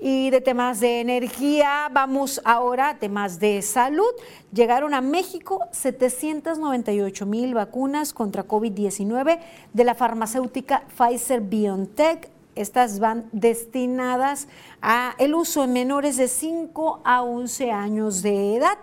[0.05, 4.11] Y de temas de energía, vamos ahora a temas de salud.
[4.53, 9.39] Llegaron a México 798 mil vacunas contra COVID-19
[9.73, 14.49] de la farmacéutica Pfizer BioNTech estas van destinadas
[14.81, 18.79] a el uso en menores de 5 a 11 años de edad.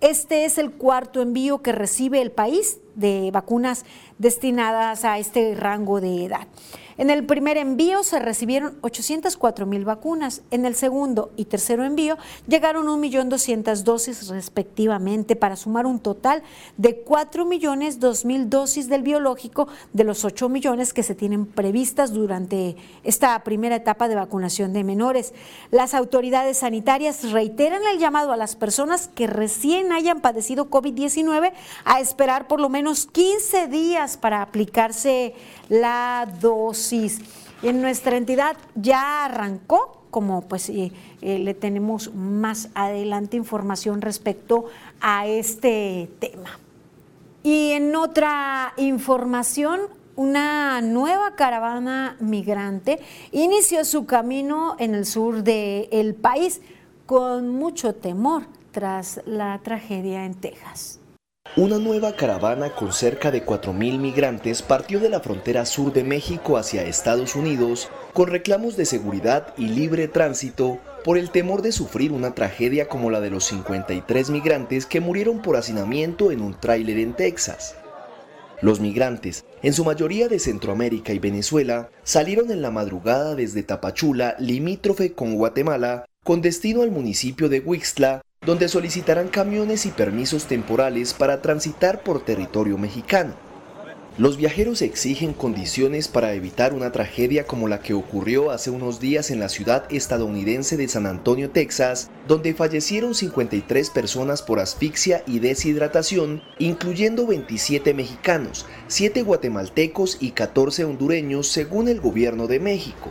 [0.00, 3.84] Este es el cuarto envío que recibe el país de vacunas
[4.18, 6.46] destinadas a este rango de edad.
[6.96, 10.42] En el primer envío se recibieron 804 mil vacunas.
[10.50, 16.42] En el segundo y tercero envío llegaron 1.200.000 dosis respectivamente para sumar un total
[16.76, 22.12] de 4 millones mil dosis del biológico de los 8 millones que se tienen previstas
[22.12, 25.34] durante esta primera etapa de vacunación de menores.
[25.70, 31.52] Las autoridades sanitarias reiteran el llamado a las personas que recién hayan padecido COVID-19
[31.84, 35.34] a esperar por lo menos 15 días para aplicarse
[35.68, 36.83] la dosis.
[37.62, 40.92] En nuestra entidad ya arrancó, como pues eh,
[41.22, 44.66] eh, le tenemos más adelante información respecto
[45.00, 46.58] a este tema.
[47.42, 49.80] Y en otra información,
[50.16, 53.00] una nueva caravana migrante
[53.32, 56.60] inició su camino en el sur del país
[57.06, 61.00] con mucho temor tras la tragedia en Texas.
[61.56, 66.56] Una nueva caravana con cerca de 4.000 migrantes partió de la frontera sur de México
[66.56, 72.10] hacia Estados Unidos con reclamos de seguridad y libre tránsito por el temor de sufrir
[72.10, 76.98] una tragedia como la de los 53 migrantes que murieron por hacinamiento en un tráiler
[76.98, 77.76] en Texas.
[78.60, 84.34] Los migrantes, en su mayoría de Centroamérica y Venezuela, salieron en la madrugada desde Tapachula,
[84.40, 91.14] limítrofe con Guatemala, con destino al municipio de Huixtla, donde solicitarán camiones y permisos temporales
[91.14, 93.34] para transitar por territorio mexicano.
[94.16, 99.32] Los viajeros exigen condiciones para evitar una tragedia como la que ocurrió hace unos días
[99.32, 105.40] en la ciudad estadounidense de San Antonio, Texas, donde fallecieron 53 personas por asfixia y
[105.40, 113.10] deshidratación, incluyendo 27 mexicanos, 7 guatemaltecos y 14 hondureños según el gobierno de México.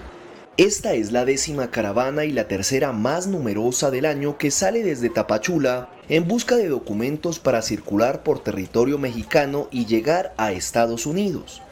[0.57, 5.09] Esta es la décima caravana y la tercera más numerosa del año que sale desde
[5.09, 11.63] Tapachula en busca de documentos para circular por territorio mexicano y llegar a Estados Unidos.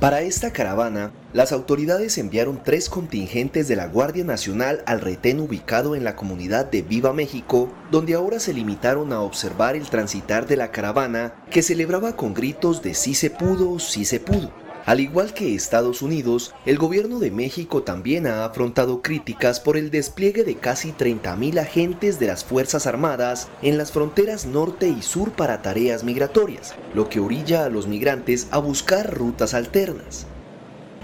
[0.00, 5.94] Para esta caravana, las autoridades enviaron tres contingentes de la Guardia Nacional al retén ubicado
[5.94, 10.56] en la comunidad de Viva México, donde ahora se limitaron a observar el transitar de
[10.56, 14.63] la caravana que celebraba con gritos de sí se pudo, sí se pudo.
[14.86, 19.90] Al igual que Estados Unidos, el gobierno de México también ha afrontado críticas por el
[19.90, 25.32] despliegue de casi 30.000 agentes de las Fuerzas Armadas en las fronteras norte y sur
[25.32, 30.26] para tareas migratorias, lo que orilla a los migrantes a buscar rutas alternas.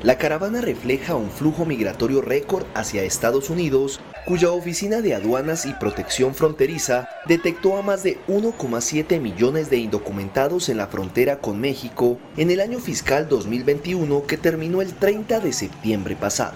[0.03, 5.75] La caravana refleja un flujo migratorio récord hacia Estados Unidos, cuya Oficina de Aduanas y
[5.75, 12.17] Protección Fronteriza detectó a más de 1,7 millones de indocumentados en la frontera con México
[12.39, 16.55] en el año fiscal 2021 que terminó el 30 de septiembre pasado.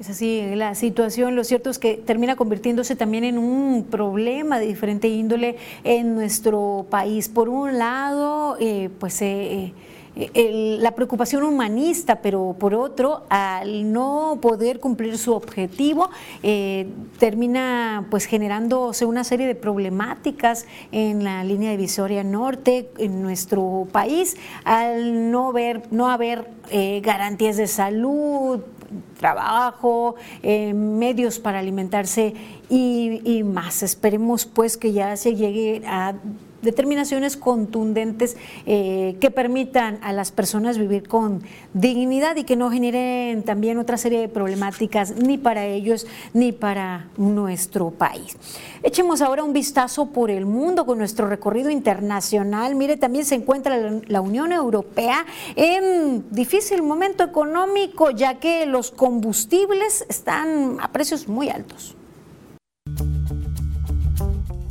[0.00, 4.68] Es así, la situación, lo cierto es que termina convirtiéndose también en un problema de
[4.68, 7.28] diferente índole en nuestro país.
[7.28, 9.20] Por un lado, eh, pues...
[9.20, 9.74] Eh,
[10.34, 16.10] la preocupación humanista, pero por otro, al no poder cumplir su objetivo,
[16.42, 23.86] eh, termina pues generándose una serie de problemáticas en la línea divisoria norte en nuestro
[23.92, 28.60] país, al no ver, no haber eh, garantías de salud,
[29.18, 32.34] trabajo, eh, medios para alimentarse
[32.68, 33.82] y, y, más.
[33.82, 36.14] Esperemos pues que ya se llegue a
[36.62, 41.42] determinaciones contundentes eh, que permitan a las personas vivir con
[41.74, 47.08] dignidad y que no generen también otra serie de problemáticas ni para ellos ni para
[47.16, 48.36] nuestro país.
[48.82, 52.74] Echemos ahora un vistazo por el mundo con nuestro recorrido internacional.
[52.74, 53.76] Mire, también se encuentra
[54.06, 55.26] la Unión Europea
[55.56, 61.97] en difícil momento económico ya que los combustibles están a precios muy altos.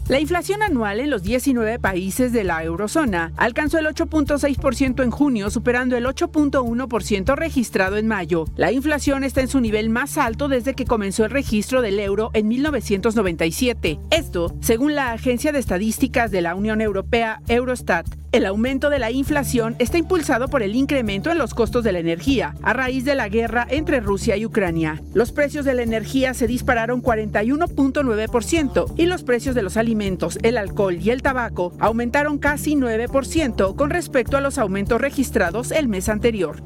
[0.09, 5.49] La inflación anual en los 19 países de la eurozona alcanzó el 8.6% en junio,
[5.49, 8.45] superando el 8.1% registrado en mayo.
[8.55, 12.31] La inflación está en su nivel más alto desde que comenzó el registro del euro
[12.33, 13.99] en 1997.
[14.09, 18.07] Esto, según la Agencia de Estadísticas de la Unión Europea, Eurostat.
[18.33, 21.99] El aumento de la inflación está impulsado por el incremento en los costos de la
[21.99, 25.01] energía a raíz de la guerra entre Rusia y Ucrania.
[25.13, 30.57] Los precios de la energía se dispararon 41.9% y los precios de los alimentos, el
[30.57, 36.09] alcohol y el tabaco aumentaron casi 9% con respecto a los aumentos registrados el mes
[36.09, 36.61] anterior.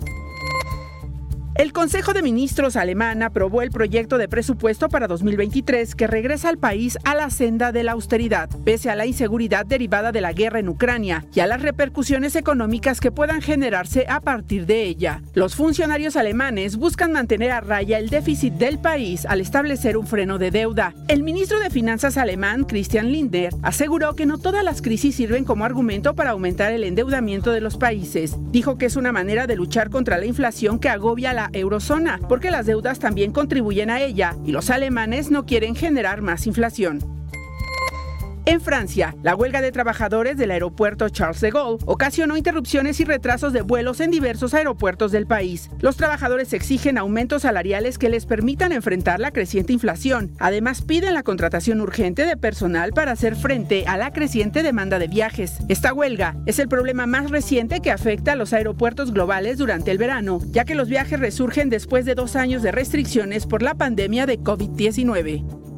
[1.55, 6.57] El Consejo de Ministros alemán aprobó el proyecto de presupuesto para 2023 que regresa al
[6.57, 10.59] país a la senda de la austeridad, pese a la inseguridad derivada de la guerra
[10.59, 15.21] en Ucrania y a las repercusiones económicas que puedan generarse a partir de ella.
[15.33, 20.37] Los funcionarios alemanes buscan mantener a raya el déficit del país al establecer un freno
[20.37, 20.95] de deuda.
[21.09, 25.65] El ministro de Finanzas alemán, Christian Lindner, aseguró que no todas las crisis sirven como
[25.65, 28.37] argumento para aumentar el endeudamiento de los países.
[28.51, 32.51] Dijo que es una manera de luchar contra la inflación que agobia la eurozona, porque
[32.51, 36.99] las deudas también contribuyen a ella y los alemanes no quieren generar más inflación.
[38.45, 43.53] En Francia, la huelga de trabajadores del aeropuerto Charles de Gaulle ocasionó interrupciones y retrasos
[43.53, 45.69] de vuelos en diversos aeropuertos del país.
[45.79, 50.31] Los trabajadores exigen aumentos salariales que les permitan enfrentar la creciente inflación.
[50.39, 55.07] Además, piden la contratación urgente de personal para hacer frente a la creciente demanda de
[55.07, 55.57] viajes.
[55.69, 59.99] Esta huelga es el problema más reciente que afecta a los aeropuertos globales durante el
[59.99, 64.25] verano, ya que los viajes resurgen después de dos años de restricciones por la pandemia
[64.25, 65.70] de COVID-19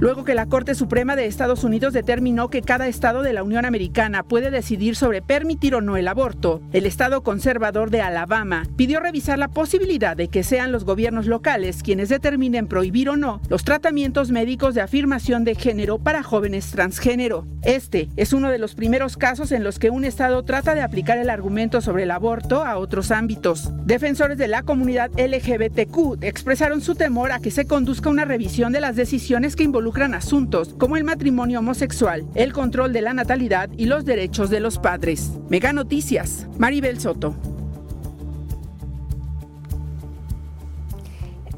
[0.00, 3.64] luego que la Corte Suprema de Estados Unidos determinó que cada estado de la Unión
[3.64, 6.60] Americana puede decidir sobre permitir o no el aborto.
[6.72, 11.82] El estado conservador de Alabama pidió revisar la posibilidad de que sean los gobiernos locales
[11.82, 17.46] quienes determinen prohibir o no los tratamientos médicos de afirmación de género para jóvenes transgénero.
[17.62, 21.18] Este es uno de los primeros casos en los que un estado trata de aplicar
[21.18, 23.70] el argumento sobre el aborto a otros ámbitos.
[23.84, 28.80] Defensores de la comunidad LGBTQ expresaron su temor a que se conduzca una revisión de
[28.80, 33.70] las decisiones que involucran involucran asuntos como el matrimonio homosexual, el control de la natalidad
[33.74, 35.32] y los derechos de los padres.
[35.48, 37.34] Mega Noticias, Maribel Soto.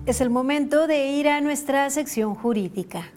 [0.06, 3.10] Es el momento de ir a nuestra sección jurídica.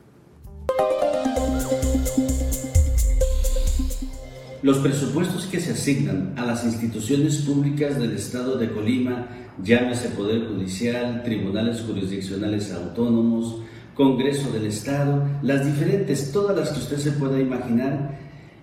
[4.64, 9.28] Los presupuestos que se asignan a las instituciones públicas del Estado de Colima,
[9.62, 13.62] llámese Poder Judicial, tribunales jurisdiccionales autónomos,
[13.96, 18.18] Congreso del Estado, las diferentes, todas las que usted se pueda imaginar,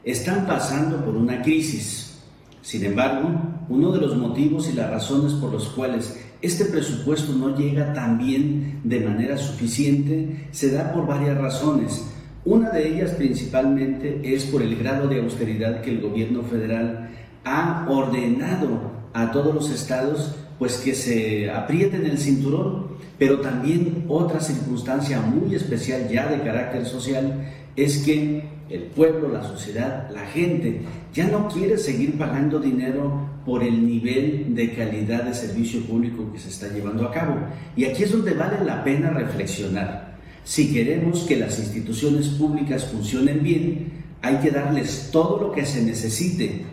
[0.04, 2.18] están pasando por una crisis.
[2.62, 3.30] Sin embargo,
[3.68, 8.18] uno de los motivos y las razones por los cuales este presupuesto no llega tan
[8.18, 12.06] bien de manera suficiente se da por varias razones.
[12.44, 17.10] Una de ellas principalmente es por el grado de austeridad que el gobierno federal
[17.44, 24.40] ha ordenado a todos los estados pues que se aprieten el cinturón pero también otra
[24.40, 27.46] circunstancia muy especial ya de carácter social
[27.76, 30.82] es que el pueblo, la sociedad, la gente
[31.12, 36.38] ya no quiere seguir pagando dinero por el nivel de calidad de servicio público que
[36.38, 37.36] se está llevando a cabo.
[37.76, 40.18] Y aquí es donde vale la pena reflexionar.
[40.44, 43.92] Si queremos que las instituciones públicas funcionen bien,
[44.22, 46.64] hay que darles todo lo que se necesite.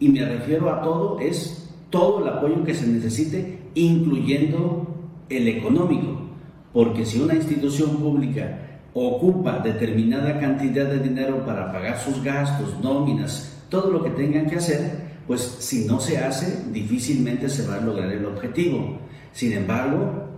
[0.00, 5.01] Y me refiero a todo, es todo el apoyo que se necesite, incluyendo
[5.36, 6.20] el económico,
[6.72, 8.58] porque si una institución pública
[8.94, 14.56] ocupa determinada cantidad de dinero para pagar sus gastos, nóminas, todo lo que tengan que
[14.56, 18.98] hacer, pues si no se hace, difícilmente se va a lograr el objetivo.
[19.32, 20.28] Sin embargo,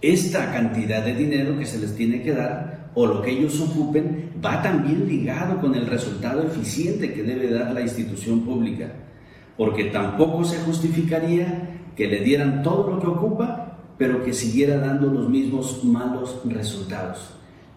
[0.00, 4.32] esta cantidad de dinero que se les tiene que dar o lo que ellos ocupen
[4.44, 8.90] va también ligado con el resultado eficiente que debe dar la institución pública,
[9.56, 13.69] porque tampoco se justificaría que le dieran todo lo que ocupa
[14.00, 17.18] pero que siguiera dando los mismos malos resultados.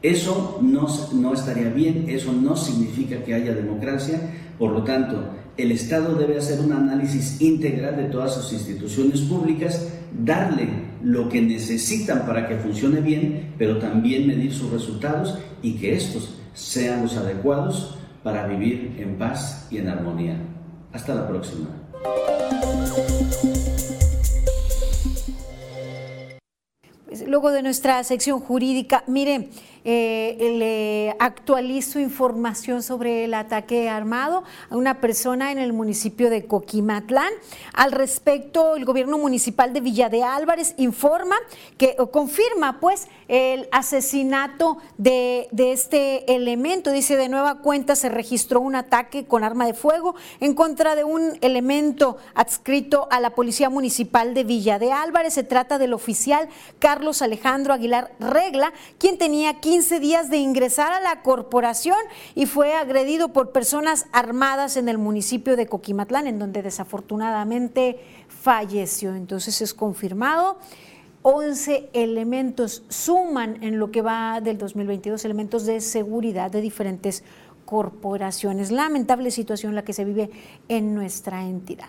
[0.01, 4.21] Eso no, no estaría bien, eso no significa que haya democracia,
[4.57, 5.21] por lo tanto,
[5.57, 10.69] el Estado debe hacer un análisis integral de todas sus instituciones públicas, darle
[11.03, 16.35] lo que necesitan para que funcione bien, pero también medir sus resultados y que estos
[16.53, 20.37] sean los adecuados para vivir en paz y en armonía.
[20.93, 21.67] Hasta la próxima.
[27.27, 29.49] Luego de nuestra sección jurídica, mire,
[29.85, 36.45] eh, le actualizo información sobre el ataque armado a una persona en el municipio de
[36.45, 37.31] Coquimatlán.
[37.73, 41.35] Al respecto, el gobierno municipal de Villa de Álvarez informa
[41.77, 46.91] que o confirma pues el asesinato de, este elemento.
[46.91, 51.03] Dice de nueva cuenta se registró un ataque con arma de fuego en contra de
[51.03, 55.33] un elemento adscrito a la Policía Municipal de Villa de Álvarez.
[55.33, 56.47] Se trata del oficial
[56.79, 61.97] Carlos Alejandro Aguilar Regla, quien tenía 15 días de ingresar a la corporación
[62.35, 69.15] y fue agredido por personas armadas en el municipio de Coquimatlán, en donde desafortunadamente falleció.
[69.15, 70.57] Entonces es confirmado.
[71.23, 77.23] 11 elementos suman en lo que va del 2022, elementos de seguridad de diferentes
[77.65, 78.69] corporaciones.
[78.71, 80.29] Lamentable situación la que se vive
[80.67, 81.87] en nuestra entidad.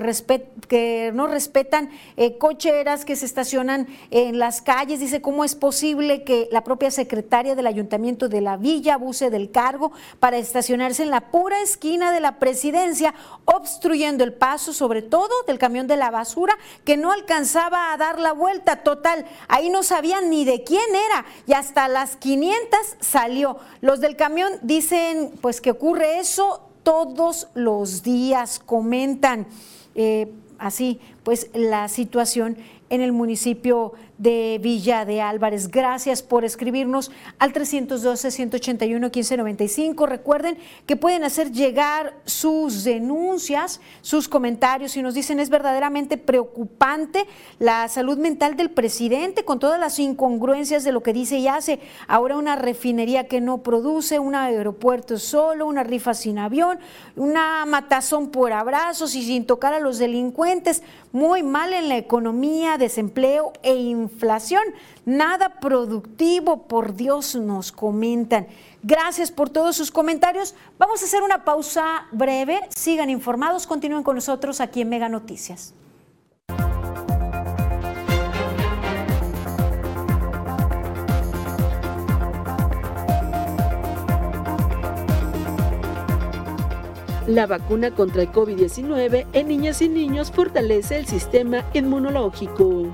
[0.68, 5.00] que no respetan eh, cocheras que se estacionan en las calles.
[5.00, 9.52] Dice, ¿cómo es posible que la propia secretaria del Ayuntamiento de la Villa abuse del
[9.52, 13.14] cargo para estacionarse en la pura esquina de la presidencia,
[13.45, 17.98] obstruyendo el paso sobre sobre todo del camión de la basura, que no alcanzaba a
[17.98, 19.26] dar la vuelta total.
[19.50, 23.58] Ahí no sabían ni de quién era y hasta las 500 salió.
[23.82, 29.48] Los del camión dicen pues que ocurre eso todos los días, comentan
[29.94, 32.58] eh, así pues la situación
[32.90, 35.70] en el municipio de Villa de Álvarez.
[35.70, 40.08] Gracias por escribirnos al 312-181-1595.
[40.08, 47.28] Recuerden que pueden hacer llegar sus denuncias, sus comentarios y nos dicen es verdaderamente preocupante
[47.60, 51.80] la salud mental del presidente con todas las incongruencias de lo que dice y hace.
[52.08, 56.80] Ahora una refinería que no produce, un aeropuerto solo, una rifa sin avión,
[57.16, 60.84] una matazón por abrazos y sin tocar a los delincuentes.
[61.12, 64.63] Muy mal en la economía, desempleo e inflación.
[65.05, 68.47] Nada productivo, por Dios, nos comentan.
[68.84, 70.55] Gracias por todos sus comentarios.
[70.78, 72.61] Vamos a hacer una pausa breve.
[72.69, 75.73] Sigan informados, continúen con nosotros aquí en Mega Noticias.
[87.28, 92.93] La vacuna contra el COVID-19 en niñas y niños fortalece el sistema inmunológico.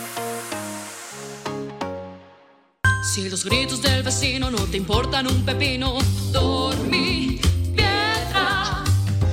[3.01, 5.97] Si los gritos del vecino no te importan un pepino,
[6.31, 7.41] dormí
[7.75, 8.83] piedra.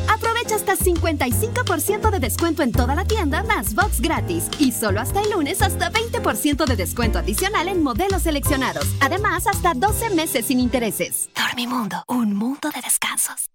[0.09, 4.49] Aprovecha hasta 55% de descuento en toda la tienda más box gratis.
[4.59, 8.87] Y solo hasta el lunes hasta 20% de descuento adicional en modelos seleccionados.
[9.01, 11.29] Además, hasta 12 meses sin intereses.
[11.37, 13.51] Dormimundo, un mundo de descansos.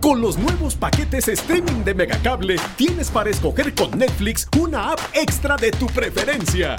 [0.00, 5.56] Con los nuevos paquetes streaming de Megacable, tienes para escoger con Netflix una app extra
[5.56, 6.76] de tu preferencia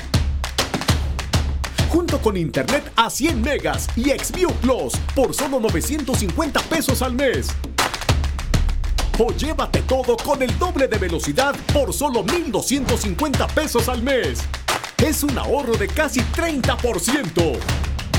[1.89, 7.47] junto con internet a 100 megas y Xview Plus por solo 950 pesos al mes.
[9.19, 14.39] O llévate todo con el doble de velocidad por solo 1,250 pesos al mes.
[15.03, 17.57] Es un ahorro de casi 30%.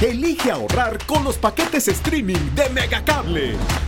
[0.00, 3.87] Elige ahorrar con los paquetes streaming de Megacable.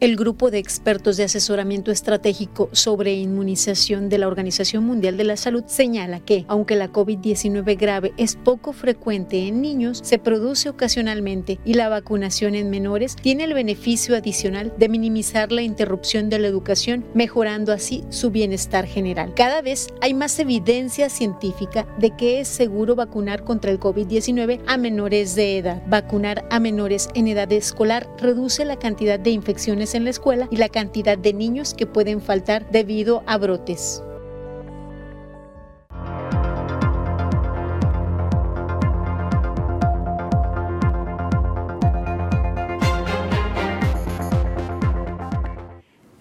[0.00, 5.36] El grupo de expertos de asesoramiento estratégico sobre inmunización de la Organización Mundial de la
[5.36, 11.60] Salud señala que, aunque la COVID-19 grave es poco frecuente en niños, se produce ocasionalmente
[11.66, 16.48] y la vacunación en menores tiene el beneficio adicional de minimizar la interrupción de la
[16.48, 19.34] educación, mejorando así su bienestar general.
[19.36, 24.78] Cada vez hay más evidencia científica de que es seguro vacunar contra el COVID-19 a
[24.78, 25.82] menores de edad.
[25.88, 30.56] Vacunar a menores en edad escolar reduce la cantidad de infecciones en la escuela y
[30.56, 34.02] la cantidad de niños que pueden faltar debido a brotes.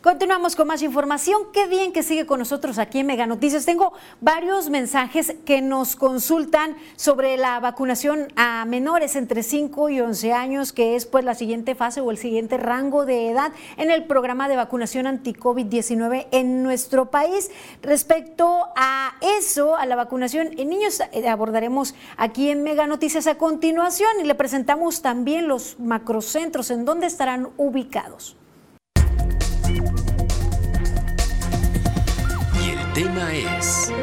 [0.09, 1.39] Continuamos con más información.
[1.53, 3.63] Qué bien que sigue con nosotros aquí en Mega Noticias.
[3.67, 10.33] Tengo varios mensajes que nos consultan sobre la vacunación a menores entre 5 y 11
[10.33, 14.05] años, que es pues la siguiente fase o el siguiente rango de edad en el
[14.05, 17.51] programa de vacunación anti-COVID-19 en nuestro país.
[17.83, 23.35] Respecto a eso, a la vacunación en niños, eh, abordaremos aquí en Mega Noticias a
[23.35, 28.35] continuación y le presentamos también los macrocentros en donde estarán ubicados.
[32.99, 33.93] Tema es...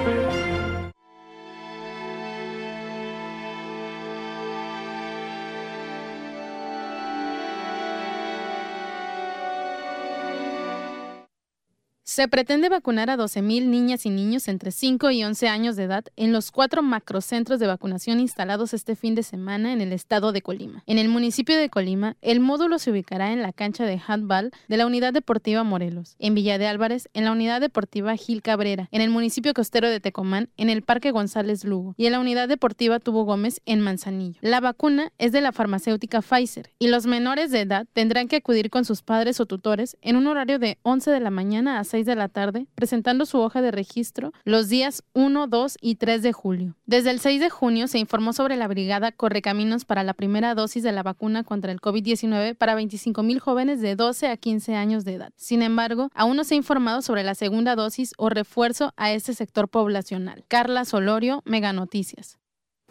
[12.16, 16.06] Se pretende vacunar a 12.000 niñas y niños entre 5 y 11 años de edad
[16.16, 20.40] en los cuatro macrocentros de vacunación instalados este fin de semana en el estado de
[20.40, 20.82] Colima.
[20.86, 24.78] En el municipio de Colima, el módulo se ubicará en la cancha de handball de
[24.78, 29.02] la Unidad Deportiva Morelos, en Villa de Álvarez, en la Unidad Deportiva Gil Cabrera, en
[29.02, 32.98] el municipio costero de Tecomán, en el Parque González Lugo y en la Unidad Deportiva
[32.98, 34.38] Tubo Gómez en Manzanillo.
[34.40, 38.70] La vacuna es de la farmacéutica Pfizer y los menores de edad tendrán que acudir
[38.70, 42.05] con sus padres o tutores en un horario de 11 de la mañana a 6
[42.06, 46.32] de la tarde, presentando su hoja de registro los días 1, 2 y 3 de
[46.32, 46.76] julio.
[46.86, 50.82] Desde el 6 de junio se informó sobre la brigada Correcaminos para la primera dosis
[50.82, 55.04] de la vacuna contra el COVID-19 para 25 mil jóvenes de 12 a 15 años
[55.04, 55.32] de edad.
[55.36, 59.34] Sin embargo, aún no se ha informado sobre la segunda dosis o refuerzo a este
[59.34, 60.44] sector poblacional.
[60.48, 62.38] Carla Solorio, Mega Noticias.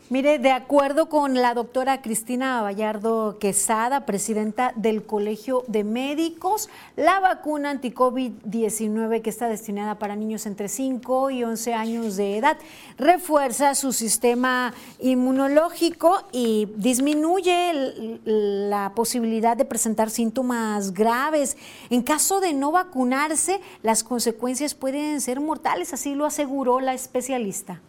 [0.08, 7.20] Mire, de acuerdo con la doctora Cristina Vallardo Quesada, presidenta del Colegio de Médicos, la
[7.20, 12.56] vacuna anti-COVID-19 que está destinada para niños entre 5 y 11 años de edad
[13.00, 21.58] refuerza su sistema inmunológico y disminuye la posibilidad de presentar síntomas graves.
[21.90, 27.82] En caso de no vacunarse, las consecuencias pueden ser mortales, así lo aseguró la especialista.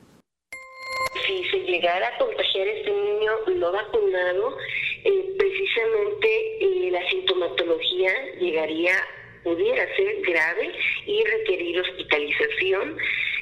[1.66, 4.56] Llegara a contagiar este niño no vacunado,
[5.04, 8.94] eh, precisamente eh, la sintomatología llegaría,
[9.42, 10.72] pudiera ser grave
[11.06, 12.96] y requerir hospitalización,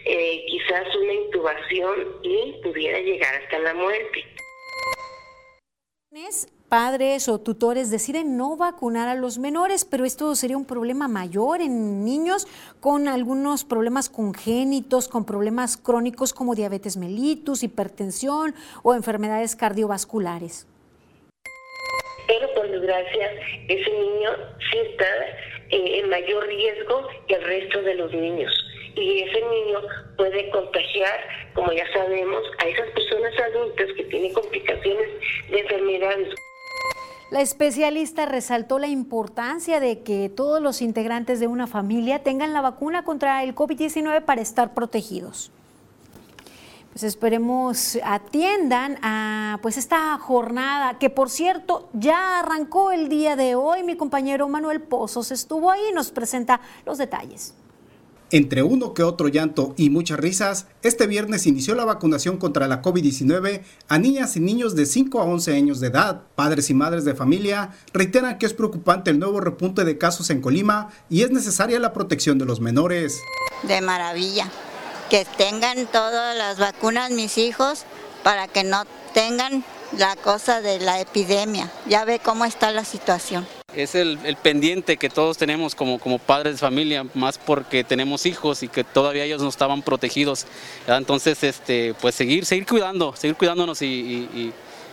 [0.05, 4.25] eh, quizás una intubación y pudiera llegar hasta la muerte.
[6.75, 11.61] Padres o tutores deciden no vacunar a los menores, pero esto sería un problema mayor
[11.61, 12.49] en niños
[12.81, 20.67] con algunos problemas congénitos, con problemas crónicos como diabetes mellitus, hipertensión o enfermedades cardiovasculares.
[22.27, 23.31] Pero por desgracia,
[23.69, 24.31] ese niño
[24.69, 25.07] sí está
[25.71, 28.53] eh, en mayor riesgo que el resto de los niños.
[28.97, 29.79] Y ese niño
[30.17, 31.21] puede contagiar,
[31.55, 35.09] como ya sabemos, a esas personas adultas que tienen complicaciones
[35.53, 36.35] de enfermedades
[37.35, 42.61] La especialista resaltó la importancia de que todos los integrantes de una familia tengan la
[42.61, 45.51] vacuna contra el COVID-19 para estar protegidos.
[46.93, 53.57] Pues esperemos atiendan a pues esta jornada que por cierto ya arrancó el día de
[53.57, 53.83] hoy.
[53.83, 57.53] Mi compañero Manuel Pozos estuvo ahí y nos presenta los detalles.
[58.31, 62.83] Entre uno que otro llanto y muchas risas, este viernes inició la vacunación contra la
[62.83, 66.23] COVID-19 a niñas y niños de 5 a 11 años de edad.
[66.35, 70.41] Padres y madres de familia reiteran que es preocupante el nuevo repunte de casos en
[70.41, 73.21] Colima y es necesaria la protección de los menores.
[73.63, 74.51] de maravilla.
[75.11, 77.85] Que tengan todas las vacunas mis hijos
[78.23, 79.63] para que no tengan
[79.97, 81.71] la cosa de la epidemia.
[81.87, 83.47] Ya ve cómo está la situación.
[83.75, 88.25] Es el, el pendiente que todos tenemos como, como padres de familia, más porque tenemos
[88.27, 90.47] hijos y que todavía ellos no estaban protegidos.
[90.87, 90.99] ¿verdad?
[90.99, 94.53] Entonces, este, pues seguir, seguir cuidando, seguir cuidándonos y, y- y-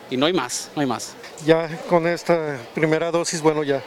[0.09, 1.13] y no hay más, no hay más.
[1.45, 3.81] Ya con esta primera dosis, bueno, ya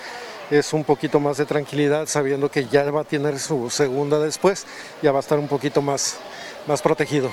[0.51, 4.65] es un poquito más de tranquilidad sabiendo que ya va a tener su segunda después,
[5.03, 6.17] ya va a estar un poquito más,
[6.67, 7.31] más protegido.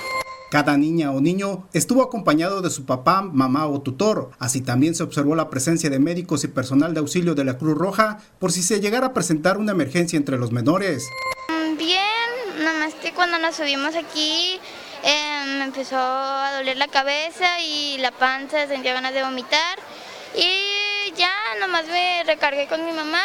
[0.52, 4.32] Cada niña o niño estuvo acompañado de su papá, mamá o tutor.
[4.38, 7.78] Así también se observó la presencia de médicos y personal de auxilio de la Cruz
[7.78, 11.08] Roja por si se llegara a presentar una emergencia entre los menores.
[11.78, 12.04] Bien,
[12.66, 14.60] nada más que cuando nos subimos aquí
[15.06, 19.80] eh, me empezó a doler la cabeza y la panza, sentía ganas de vomitar
[20.36, 21.32] y ya
[21.62, 23.24] nomás me recargué con mi mamá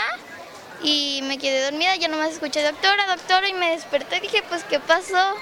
[0.80, 4.62] y me quedé dormida, ya nomás escuché doctora, doctora y me desperté y dije pues
[4.62, 5.34] ¿qué pasó?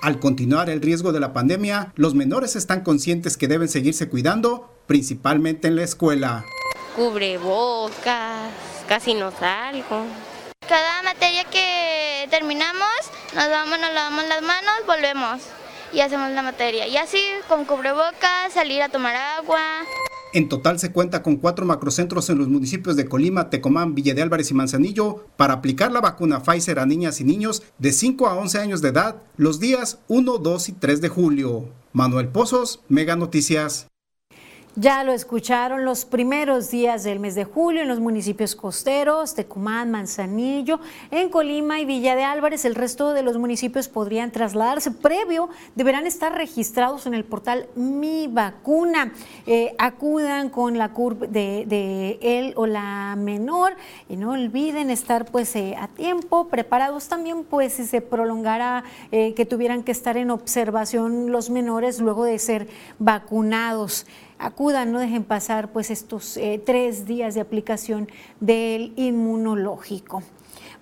[0.00, 4.72] Al continuar el riesgo de la pandemia, los menores están conscientes que deben seguirse cuidando,
[4.86, 6.44] principalmente en la escuela.
[6.94, 8.52] Cubrebocas,
[8.86, 10.06] casi no salgo.
[10.68, 12.88] Cada materia que terminamos,
[13.34, 15.40] nos vamos, nos lavamos las manos, volvemos
[15.92, 16.86] y hacemos la materia.
[16.86, 19.60] Y así, con cubrebocas, salir a tomar agua.
[20.34, 24.20] En total se cuenta con cuatro macrocentros en los municipios de Colima, Tecomán, Villa de
[24.20, 28.34] Álvarez y Manzanillo para aplicar la vacuna Pfizer a niñas y niños de 5 a
[28.34, 31.68] 11 años de edad los días 1, 2 y 3 de julio.
[31.92, 33.88] Manuel Pozos, Mega Noticias.
[34.80, 39.90] Ya lo escucharon los primeros días del mes de julio en los municipios costeros, Tecumán,
[39.90, 40.78] Manzanillo,
[41.10, 42.64] en Colima y Villa de Álvarez.
[42.64, 44.92] El resto de los municipios podrían trasladarse.
[44.92, 49.12] Previo, deberán estar registrados en el portal Mi Vacuna.
[49.48, 53.72] Eh, acudan con la curva de, él o la menor
[54.08, 59.34] y no olviden estar pues eh, a tiempo, preparados también pues si se prolongara eh,
[59.34, 62.68] que tuvieran que estar en observación los menores luego de ser
[63.00, 64.06] vacunados
[64.38, 68.08] acudan, no dejen pasar pues estos eh, tres días de aplicación
[68.40, 70.22] del inmunológico.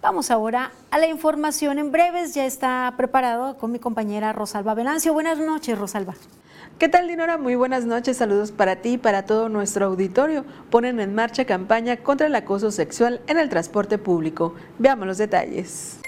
[0.02, 5.12] Vamos ahora a la información en breves, ya está preparado con mi compañera Rosalba Venancio.
[5.12, 6.14] Buenas noches, Rosalba.
[6.78, 7.38] ¿Qué tal, Dinora?
[7.38, 10.44] Muy buenas noches, saludos para ti y para todo nuestro auditorio.
[10.70, 14.54] Ponen en marcha campaña contra el acoso sexual en el transporte público.
[14.78, 15.98] Veamos los detalles.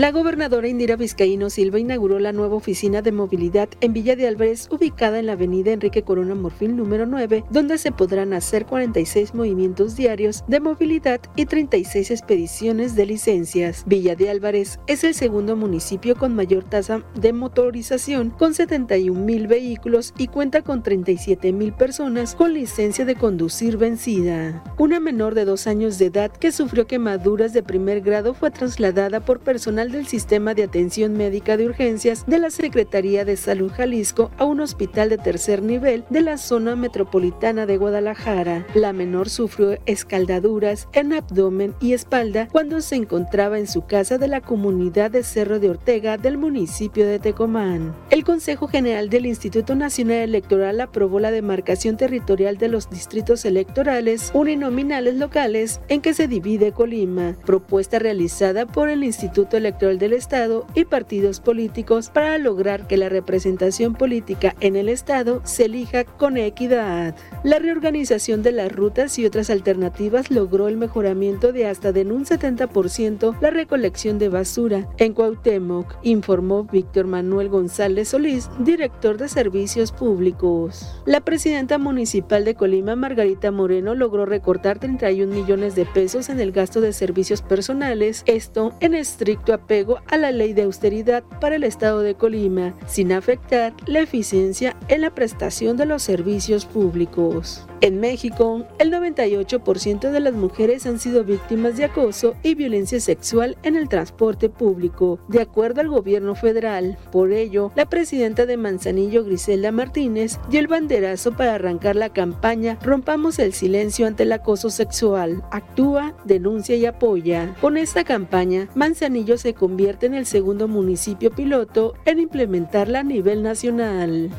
[0.00, 4.66] La gobernadora Indira Vizcaíno Silva inauguró la nueva oficina de movilidad en Villa de Álvarez,
[4.70, 9.96] ubicada en la avenida Enrique Corona Morfín número 9, donde se podrán hacer 46 movimientos
[9.96, 13.84] diarios de movilidad y 36 expediciones de licencias.
[13.84, 19.48] Villa de Álvarez es el segundo municipio con mayor tasa de motorización, con 71 mil
[19.48, 24.64] vehículos y cuenta con 37 mil personas con licencia de conducir vencida.
[24.78, 29.20] Una menor de dos años de edad que sufrió quemaduras de primer grado fue trasladada
[29.20, 34.30] por personal del Sistema de Atención Médica de Urgencias de la Secretaría de Salud Jalisco
[34.36, 38.66] a un hospital de tercer nivel de la zona metropolitana de Guadalajara.
[38.74, 44.28] La menor sufrió escaldaduras en abdomen y espalda cuando se encontraba en su casa de
[44.28, 47.94] la comunidad de Cerro de Ortega del municipio de Tecomán.
[48.10, 54.30] El Consejo General del Instituto Nacional Electoral aprobó la demarcación territorial de los distritos electorales
[54.34, 60.66] uninominales locales en que se divide Colima, propuesta realizada por el Instituto Electoral del Estado
[60.74, 66.36] y partidos políticos para lograr que la representación política en el Estado se elija con
[66.36, 67.14] equidad.
[67.44, 72.24] La reorganización de las rutas y otras alternativas logró el mejoramiento de hasta de un
[72.24, 79.92] 70% la recolección de basura en Cuauhtémoc, informó Víctor Manuel González Solís, director de Servicios
[79.92, 81.00] Públicos.
[81.06, 86.52] La presidenta municipal de Colima, Margarita Moreno, logró recortar 31 millones de pesos en el
[86.52, 91.64] gasto de servicios personales, esto en estricto apego a la ley de austeridad para el
[91.64, 97.66] estado de Colima, sin afectar la eficiencia en la prestación de los servicios públicos.
[97.82, 103.56] En México, el 98% de las mujeres han sido víctimas de acoso y violencia sexual
[103.62, 106.98] en el transporte público, de acuerdo al gobierno federal.
[107.10, 112.40] Por ello, la presidenta de Manzanillo, Griselda Martínez, dio el banderazo para arrancar la campaña
[112.82, 115.42] Rompamos el silencio ante el acoso sexual.
[115.50, 117.54] Actúa, denuncia y apoya.
[117.60, 123.42] Con esta campaña, Manzanillo se convierte en el segundo municipio piloto en implementarla a nivel
[123.42, 124.30] nacional.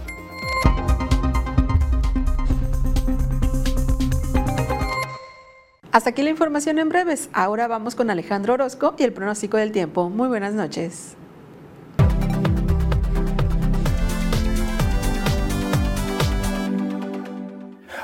[5.92, 7.30] Hasta aquí la información en breves.
[7.34, 10.10] Ahora vamos con Alejandro Orozco y el pronóstico del tiempo.
[10.10, 11.18] Muy buenas noches.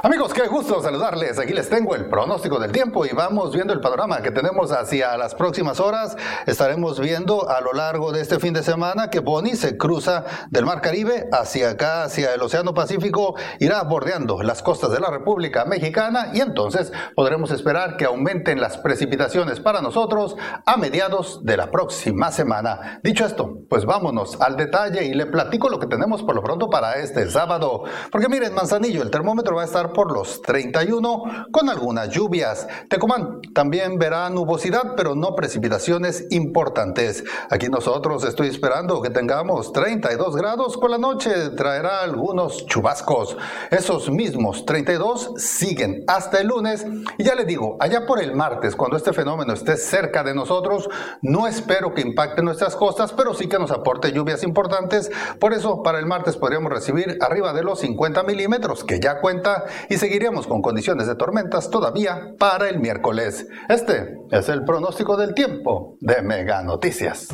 [0.07, 1.37] Amigos, qué gusto saludarles.
[1.37, 5.17] Aquí les tengo el pronóstico del tiempo y vamos viendo el panorama que tenemos hacia
[5.17, 6.15] las próximas horas.
[6.45, 10.65] Estaremos viendo a lo largo de este fin de semana que Boni se cruza del
[10.65, 15.65] Mar Caribe hacia acá, hacia el Océano Pacífico, irá bordeando las costas de la República
[15.65, 21.69] Mexicana y entonces podremos esperar que aumenten las precipitaciones para nosotros a mediados de la
[21.69, 23.01] próxima semana.
[23.03, 26.69] Dicho esto, pues vámonos al detalle y le platico lo que tenemos por lo pronto
[26.69, 27.83] para este sábado.
[28.09, 32.67] Porque miren, Manzanillo, el termómetro va a estar por los 31 con algunas lluvias.
[32.87, 37.23] Tecomán también verá nubosidad, pero no precipitaciones importantes.
[37.49, 43.37] Aquí nosotros estoy esperando que tengamos 32 grados, con la noche traerá algunos chubascos.
[43.71, 46.85] Esos mismos 32 siguen hasta el lunes
[47.17, 50.87] y ya le digo, allá por el martes, cuando este fenómeno esté cerca de nosotros,
[51.23, 55.09] no espero que impacte nuestras costas, pero sí que nos aporte lluvias importantes.
[55.39, 59.65] Por eso, para el martes podríamos recibir arriba de los 50 milímetros, que ya cuenta
[59.89, 63.47] y seguiremos con condiciones de tormentas todavía para el miércoles.
[63.69, 67.29] Este es el pronóstico del tiempo de Mega Noticias.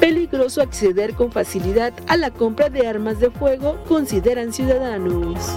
[0.00, 5.56] Peligroso acceder con facilidad a la compra de armas de fuego, consideran ciudadanos.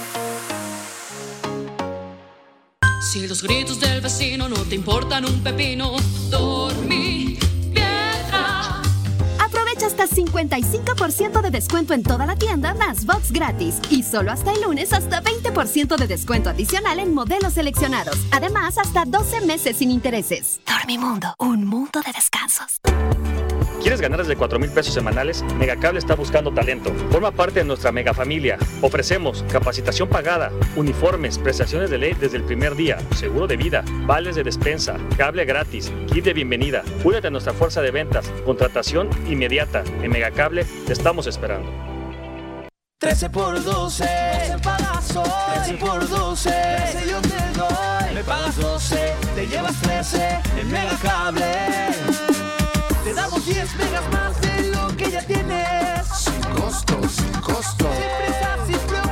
[3.01, 5.95] Si los gritos del vecino no te importan un pepino,
[6.29, 7.39] dormí
[7.73, 8.79] piedra.
[9.39, 13.79] Aprovecha hasta 55% de descuento en toda la tienda más box gratis.
[13.89, 18.17] Y solo hasta el lunes hasta 20% de descuento adicional en modelos seleccionados.
[18.31, 20.61] Además, hasta 12 meses sin intereses.
[20.67, 22.79] Dormimundo, un mundo de descansos.
[23.81, 25.43] ¿Quieres ganar desde 4 mil pesos semanales?
[25.57, 26.93] Megacable está buscando talento.
[27.09, 28.59] Forma parte de nuestra mega familia.
[28.81, 34.35] Ofrecemos capacitación pagada, uniformes, prestaciones de ley desde el primer día, seguro de vida, vales
[34.35, 36.83] de despensa, cable gratis, kit de bienvenida.
[37.03, 39.83] Únete a nuestra fuerza de ventas, contratación inmediata.
[40.03, 41.71] En Megacable te estamos esperando.
[42.99, 45.25] 13 por 12, 12 pagas hoy.
[45.55, 48.13] 13 por 12, 13 yo te doy.
[48.13, 52.30] Me pagas 12, te llevas 13 en Megacable.
[53.03, 56.07] Te damos 10 megas más de lo que ya tienes.
[56.15, 57.89] Sin costo, sin costo.
[57.89, 59.10] Sin prisa, sin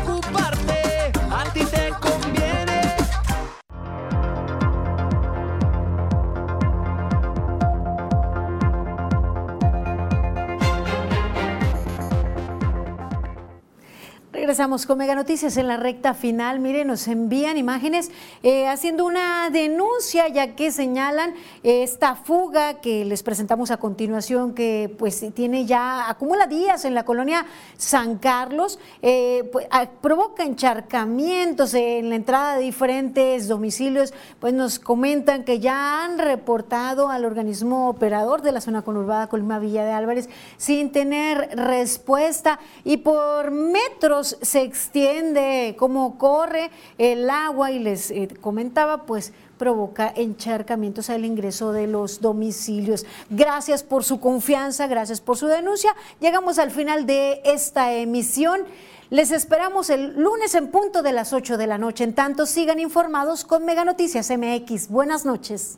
[14.49, 16.59] Regresamos con Mega Noticias en la recta final.
[16.59, 18.09] Miren, nos envían imágenes
[18.41, 24.55] eh, haciendo una denuncia ya que señalan eh, esta fuga que les presentamos a continuación
[24.55, 27.45] que pues tiene ya, acumula días en la colonia
[27.77, 29.67] San Carlos, eh, pues,
[30.01, 34.15] provoca encharcamientos en la entrada de diferentes domicilios.
[34.39, 39.59] Pues nos comentan que ya han reportado al organismo operador de la zona conurbada Colima
[39.59, 40.27] Villa de Álvarez
[40.57, 48.27] sin tener respuesta y por metros se extiende cómo corre el agua y les eh,
[48.41, 53.05] comentaba pues provoca encharcamientos al ingreso de los domicilios.
[53.29, 55.95] Gracias por su confianza, gracias por su denuncia.
[56.19, 58.61] Llegamos al final de esta emisión.
[59.09, 62.03] Les esperamos el lunes en punto de las 8 de la noche.
[62.03, 64.87] En tanto, sigan informados con Mega Noticias MX.
[64.89, 65.77] Buenas noches.